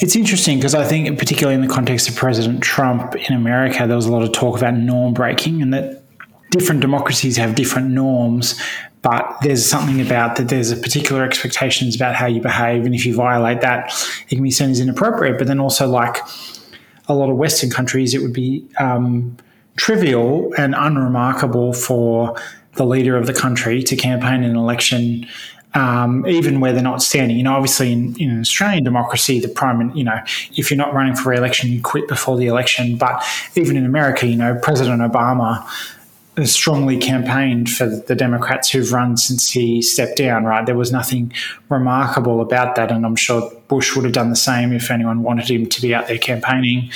It's 0.00 0.16
interesting 0.16 0.58
because 0.58 0.74
I 0.74 0.84
think, 0.84 1.18
particularly 1.18 1.54
in 1.54 1.66
the 1.66 1.72
context 1.72 2.08
of 2.08 2.16
President 2.16 2.62
Trump 2.62 3.14
in 3.16 3.34
America, 3.34 3.86
there 3.86 3.96
was 3.96 4.06
a 4.06 4.12
lot 4.12 4.22
of 4.22 4.32
talk 4.32 4.56
about 4.56 4.74
norm 4.74 5.12
breaking 5.12 5.62
and 5.62 5.74
that 5.74 6.02
different 6.50 6.80
democracies 6.80 7.36
have 7.36 7.54
different 7.54 7.90
norms, 7.90 8.60
but 9.02 9.36
there's 9.42 9.64
something 9.64 10.00
about 10.00 10.36
that 10.36 10.48
there's 10.48 10.70
a 10.70 10.76
particular 10.76 11.24
expectations 11.24 11.96
about 11.96 12.14
how 12.14 12.26
you 12.26 12.40
behave, 12.40 12.84
and 12.84 12.94
if 12.94 13.04
you 13.04 13.14
violate 13.14 13.60
that, 13.60 13.92
it 14.28 14.34
can 14.34 14.42
be 14.42 14.50
seen 14.50 14.70
as 14.70 14.80
inappropriate. 14.80 15.38
But 15.38 15.46
then 15.46 15.60
also, 15.60 15.86
like 15.86 16.18
a 17.08 17.14
lot 17.14 17.30
of 17.30 17.36
Western 17.36 17.70
countries, 17.70 18.14
it 18.14 18.22
would 18.22 18.32
be 18.32 18.66
um, 18.78 19.36
trivial 19.76 20.52
and 20.56 20.74
unremarkable 20.76 21.72
for 21.72 22.36
the 22.80 22.86
leader 22.86 23.14
of 23.14 23.26
the 23.26 23.34
country 23.34 23.82
to 23.82 23.94
campaign 23.94 24.42
in 24.42 24.50
an 24.50 24.56
election 24.56 25.26
um, 25.74 26.26
even 26.26 26.60
where 26.60 26.72
they're 26.72 26.82
not 26.82 27.02
standing. 27.02 27.36
You 27.36 27.42
know, 27.42 27.52
obviously 27.52 27.92
in, 27.92 28.16
in 28.18 28.40
Australian 28.40 28.84
democracy, 28.84 29.38
the 29.38 29.48
prime, 29.48 29.94
you 29.94 30.02
know, 30.02 30.18
if 30.56 30.70
you're 30.70 30.78
not 30.78 30.94
running 30.94 31.14
for 31.14 31.28
re-election, 31.28 31.70
you 31.70 31.82
quit 31.82 32.08
before 32.08 32.38
the 32.38 32.46
election. 32.46 32.96
But 32.96 33.22
even 33.54 33.76
in 33.76 33.84
America, 33.84 34.26
you 34.26 34.36
know, 34.36 34.58
President 34.62 35.00
Obama 35.02 35.64
strongly 36.44 36.96
campaigned 36.96 37.68
for 37.68 37.86
the 37.86 38.14
Democrats 38.14 38.70
who've 38.70 38.92
run 38.92 39.16
since 39.16 39.50
he 39.50 39.82
stepped 39.82 40.16
down, 40.16 40.44
right? 40.44 40.64
There 40.64 40.76
was 40.76 40.90
nothing 40.90 41.32
remarkable 41.68 42.40
about 42.40 42.76
that. 42.76 42.90
And 42.90 43.04
I'm 43.04 43.16
sure 43.16 43.52
Bush 43.68 43.94
would 43.94 44.04
have 44.04 44.14
done 44.14 44.30
the 44.30 44.36
same 44.36 44.72
if 44.72 44.90
anyone 44.90 45.22
wanted 45.22 45.50
him 45.50 45.66
to 45.66 45.82
be 45.82 45.94
out 45.94 46.08
there 46.08 46.18
campaigning. 46.18 46.90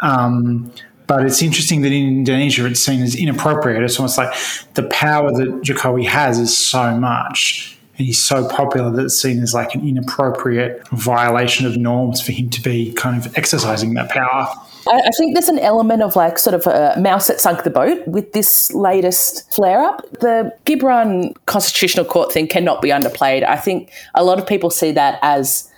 Um, 0.00 0.72
but 1.08 1.26
it's 1.26 1.42
interesting 1.42 1.82
that 1.82 1.90
in 1.90 2.18
Indonesia 2.18 2.64
it's 2.66 2.84
seen 2.84 3.02
as 3.02 3.16
inappropriate. 3.16 3.82
It's 3.82 3.98
almost 3.98 4.16
like 4.16 4.32
the 4.74 4.84
power 4.84 5.32
that 5.32 5.62
Jokowi 5.62 6.06
has 6.06 6.38
is 6.38 6.56
so 6.56 6.96
much 6.96 7.78
and 7.98 8.06
he's 8.06 8.22
so 8.22 8.48
popular 8.48 8.90
that 8.92 9.06
it's 9.06 9.20
seen 9.20 9.42
as 9.42 9.54
like 9.54 9.74
an 9.74 9.86
inappropriate 9.86 10.86
violation 10.90 11.66
of 11.66 11.76
norms 11.76 12.20
for 12.20 12.30
him 12.30 12.48
to 12.50 12.62
be 12.62 12.92
kind 12.92 13.16
of 13.16 13.36
exercising 13.36 13.94
that 13.94 14.08
power. 14.08 14.48
I, 14.86 15.10
think 15.18 15.34
there's 15.34 15.48
an 15.48 15.58
element 15.58 16.02
of 16.02 16.14
like 16.14 16.38
sort 16.38 16.54
of 16.54 16.66
a 16.68 16.98
mouse 17.00 17.26
that 17.26 17.40
sunk 17.40 17.64
the 17.64 17.70
boat 17.70 18.06
with 18.06 18.32
this 18.32 18.72
latest 18.72 19.52
flare 19.52 19.82
up. 19.82 20.08
The 20.20 20.56
Gibran 20.64 21.34
Constitutional 21.46 22.06
Court 22.06 22.32
thing 22.32 22.46
cannot 22.46 22.80
be 22.80 22.90
underplayed. 22.90 23.42
I 23.42 23.56
think 23.56 23.90
a 24.14 24.24
lot 24.24 24.38
of 24.38 24.46
people 24.46 24.70
see 24.70 24.92
that 24.92 25.18
as 25.20 25.68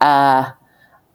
uh, 0.00 0.50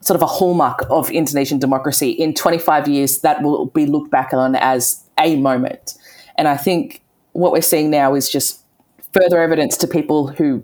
sort 0.00 0.16
of 0.16 0.22
a 0.22 0.26
hallmark 0.26 0.86
of 0.90 1.10
Indonesian 1.10 1.58
democracy. 1.58 2.10
In 2.10 2.34
25 2.34 2.88
years, 2.88 3.20
that 3.20 3.42
will 3.42 3.66
be 3.66 3.86
looked 3.86 4.10
back 4.10 4.32
on 4.32 4.54
as 4.56 5.02
a 5.18 5.36
moment. 5.36 5.94
And 6.36 6.48
I 6.48 6.56
think 6.56 7.02
what 7.32 7.52
we're 7.52 7.62
seeing 7.62 7.90
now 7.90 8.14
is 8.14 8.30
just 8.30 8.60
further 9.12 9.40
evidence 9.40 9.76
to 9.78 9.86
people 9.86 10.28
who 10.28 10.62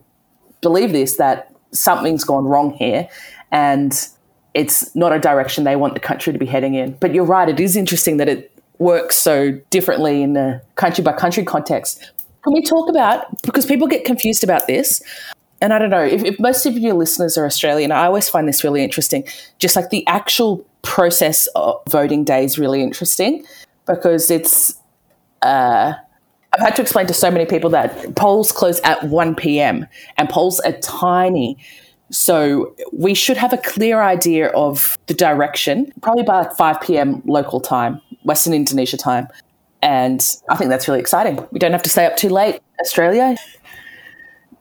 believe 0.60 0.92
this 0.92 1.16
that 1.16 1.52
something's 1.72 2.24
gone 2.24 2.44
wrong 2.44 2.72
here 2.74 3.08
and 3.50 4.08
it's 4.54 4.94
not 4.94 5.12
a 5.12 5.18
direction 5.18 5.64
they 5.64 5.76
want 5.76 5.94
the 5.94 6.00
country 6.00 6.32
to 6.32 6.38
be 6.38 6.46
heading 6.46 6.74
in. 6.74 6.92
But 7.00 7.14
you're 7.14 7.24
right, 7.24 7.48
it 7.48 7.58
is 7.58 7.76
interesting 7.76 8.18
that 8.18 8.28
it 8.28 8.52
works 8.78 9.16
so 9.16 9.52
differently 9.70 10.22
in 10.22 10.36
a 10.36 10.60
country 10.74 11.02
by 11.02 11.12
country 11.12 11.44
context. 11.44 12.12
Can 12.42 12.52
we 12.52 12.62
talk 12.62 12.88
about, 12.88 13.40
because 13.42 13.64
people 13.64 13.86
get 13.86 14.04
confused 14.04 14.44
about 14.44 14.66
this, 14.66 15.02
and 15.62 15.72
I 15.72 15.78
don't 15.78 15.90
know, 15.90 16.04
if, 16.04 16.24
if, 16.24 16.40
most 16.40 16.66
of 16.66 16.76
your 16.76 16.94
listeners 16.94 17.38
are 17.38 17.46
Australian, 17.46 17.92
I 17.92 18.06
always 18.06 18.28
find 18.28 18.48
this 18.48 18.64
really 18.64 18.82
interesting. 18.82 19.24
Just 19.60 19.76
like 19.76 19.90
the 19.90 20.04
actual 20.08 20.66
process 20.82 21.46
of 21.54 21.80
voting 21.88 22.24
day 22.24 22.44
is 22.44 22.58
really 22.58 22.82
interesting 22.82 23.46
because 23.86 24.28
it's, 24.28 24.74
uh, 25.42 25.92
I've 26.52 26.60
had 26.60 26.74
to 26.76 26.82
explain 26.82 27.06
to 27.06 27.14
so 27.14 27.30
many 27.30 27.46
people 27.46 27.70
that 27.70 28.16
polls 28.16 28.50
close 28.50 28.80
at 28.80 29.04
1 29.04 29.36
p.m. 29.36 29.86
and 30.18 30.28
polls 30.28 30.58
are 30.60 30.72
tiny. 30.80 31.56
So 32.10 32.74
we 32.92 33.14
should 33.14 33.36
have 33.36 33.52
a 33.52 33.58
clear 33.58 34.02
idea 34.02 34.48
of 34.48 34.98
the 35.06 35.14
direction, 35.14 35.92
probably 36.02 36.24
by 36.24 36.40
like 36.40 36.56
5 36.56 36.80
p.m. 36.80 37.22
local 37.24 37.60
time, 37.60 38.00
Western 38.24 38.52
Indonesia 38.52 38.96
time. 38.96 39.28
And 39.80 40.20
I 40.48 40.56
think 40.56 40.70
that's 40.70 40.88
really 40.88 41.00
exciting. 41.00 41.46
We 41.52 41.60
don't 41.60 41.72
have 41.72 41.82
to 41.84 41.90
stay 41.90 42.04
up 42.04 42.16
too 42.16 42.30
late, 42.30 42.60
Australia. 42.80 43.36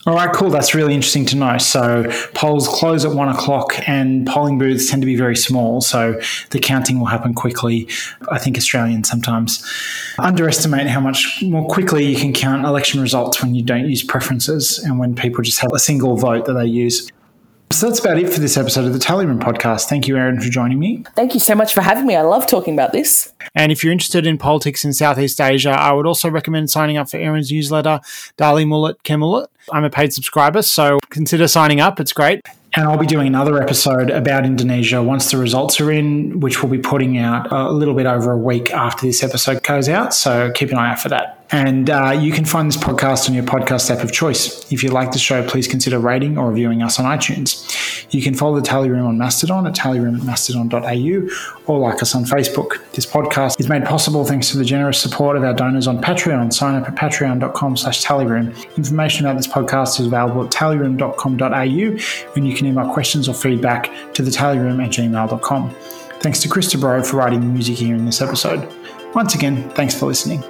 All 0.07 0.15
right, 0.15 0.33
cool. 0.33 0.49
That's 0.49 0.73
really 0.73 0.95
interesting 0.95 1.27
to 1.27 1.35
know. 1.35 1.59
So 1.59 2.11
polls 2.33 2.67
close 2.67 3.05
at 3.05 3.11
one 3.11 3.29
o'clock, 3.29 3.87
and 3.87 4.25
polling 4.25 4.57
booths 4.57 4.89
tend 4.89 5.03
to 5.03 5.05
be 5.05 5.15
very 5.15 5.35
small, 5.35 5.79
so 5.79 6.19
the 6.49 6.59
counting 6.59 6.99
will 6.99 7.05
happen 7.05 7.35
quickly. 7.35 7.87
I 8.29 8.39
think 8.39 8.57
Australians 8.57 9.09
sometimes 9.09 9.63
underestimate 10.17 10.87
how 10.87 11.01
much 11.01 11.43
more 11.43 11.67
quickly 11.67 12.05
you 12.05 12.17
can 12.17 12.33
count 12.33 12.65
election 12.65 12.99
results 12.99 13.43
when 13.43 13.53
you 13.53 13.61
don't 13.61 13.87
use 13.87 14.03
preferences 14.03 14.79
and 14.79 14.97
when 14.97 15.13
people 15.13 15.43
just 15.43 15.59
have 15.59 15.71
a 15.71 15.79
single 15.79 16.17
vote 16.17 16.45
that 16.45 16.53
they 16.53 16.65
use. 16.65 17.07
So 17.71 17.87
that's 17.87 17.99
about 17.99 18.17
it 18.17 18.31
for 18.31 18.41
this 18.41 18.57
episode 18.57 18.85
of 18.85 18.93
the 18.93 18.99
Tally 18.99 19.25
Room 19.25 19.39
podcast. 19.39 19.87
Thank 19.87 20.07
you, 20.07 20.17
Erin, 20.17 20.41
for 20.41 20.49
joining 20.49 20.77
me. 20.77 21.05
Thank 21.15 21.33
you 21.33 21.39
so 21.39 21.55
much 21.55 21.73
for 21.73 21.81
having 21.81 22.05
me. 22.05 22.15
I 22.15 22.21
love 22.21 22.45
talking 22.45 22.73
about 22.73 22.91
this. 22.91 23.31
And 23.55 23.71
if 23.71 23.81
you're 23.83 23.93
interested 23.93 24.27
in 24.27 24.37
politics 24.37 24.83
in 24.83 24.91
Southeast 24.91 25.39
Asia, 25.39 25.71
I 25.71 25.93
would 25.93 26.05
also 26.05 26.29
recommend 26.29 26.69
signing 26.69 26.97
up 26.97 27.09
for 27.09 27.17
Erin's 27.17 27.49
newsletter, 27.49 28.01
Dari 28.35 28.65
Mulut 28.65 28.95
ke 29.03 29.17
Mulut. 29.17 29.47
I'm 29.71 29.85
a 29.85 29.89
paid 29.89 30.13
subscriber, 30.13 30.61
so 30.61 30.99
consider 31.09 31.47
signing 31.47 31.79
up. 31.79 31.99
It's 31.99 32.13
great. 32.13 32.41
And 32.73 32.87
I'll 32.87 32.97
be 32.97 33.07
doing 33.07 33.27
another 33.27 33.61
episode 33.61 34.09
about 34.09 34.45
Indonesia 34.45 35.01
once 35.01 35.31
the 35.31 35.37
results 35.37 35.79
are 35.81 35.91
in, 35.91 36.39
which 36.39 36.61
we'll 36.61 36.71
be 36.71 36.77
putting 36.77 37.17
out 37.17 37.51
a 37.51 37.71
little 37.71 37.93
bit 37.93 38.05
over 38.05 38.31
a 38.31 38.37
week 38.37 38.71
after 38.71 39.05
this 39.05 39.23
episode 39.23 39.63
goes 39.63 39.89
out. 39.89 40.13
So 40.13 40.51
keep 40.51 40.71
an 40.71 40.77
eye 40.77 40.91
out 40.91 40.99
for 40.99 41.09
that. 41.09 41.40
And 41.51 41.89
uh, 41.89 42.17
you 42.17 42.31
can 42.31 42.45
find 42.45 42.67
this 42.67 42.77
podcast 42.77 43.27
on 43.27 43.35
your 43.35 43.43
podcast 43.43 43.93
app 43.93 44.03
of 44.03 44.11
choice. 44.13 44.71
If 44.71 44.83
you 44.83 44.89
like 44.89 45.11
the 45.11 45.19
show, 45.19 45.45
please 45.47 45.67
consider 45.67 45.99
rating 45.99 46.37
or 46.37 46.49
reviewing 46.49 46.81
us 46.81 46.97
on 46.97 47.05
iTunes. 47.05 47.67
You 48.13 48.21
can 48.21 48.33
follow 48.35 48.55
the 48.55 48.61
Tally 48.65 48.89
Room 48.89 49.05
on 49.05 49.17
Mastodon 49.17 49.67
at 49.67 49.73
tallyroom 49.73 50.19
at 50.19 50.25
mastodon.au 50.25 51.63
or 51.67 51.79
like 51.79 52.01
us 52.01 52.15
on 52.15 52.23
Facebook. 52.23 52.79
This 52.91 53.05
podcast 53.05 53.59
is 53.59 53.69
made 53.69 53.85
possible 53.85 54.25
thanks 54.25 54.49
to 54.51 54.57
the 54.57 54.65
generous 54.65 55.01
support 55.01 55.35
of 55.35 55.43
our 55.43 55.53
donors 55.53 55.87
on 55.87 56.01
Patreon. 56.01 56.53
Sign 56.53 56.75
up 56.75 56.87
at 56.87 56.95
patreon.com 56.95 57.77
slash 57.77 58.03
tallyroom. 58.03 58.55
Information 58.77 59.25
about 59.25 59.37
this 59.37 59.47
podcast 59.47 59.99
is 59.99 60.07
available 60.07 60.45
at 60.45 60.51
tallyroom.com.au 60.51 62.35
and 62.35 62.47
you 62.47 62.55
can 62.55 62.65
email 62.65 62.91
questions 62.91 63.27
or 63.27 63.33
feedback 63.33 63.91
to 64.13 64.21
the 64.21 64.31
tallyroom 64.31 64.83
at 64.83 64.91
gmail.com. 64.91 65.75
Thanks 66.21 66.39
to 66.41 66.49
Chris 66.49 66.73
DeBro 66.73 67.05
for 67.05 67.17
writing 67.17 67.39
the 67.39 67.47
music 67.47 67.75
here 67.77 67.95
in 67.95 68.05
this 68.05 68.21
episode. 68.21 68.71
Once 69.15 69.35
again, 69.35 69.69
thanks 69.71 69.97
for 69.97 70.05
listening. 70.05 70.43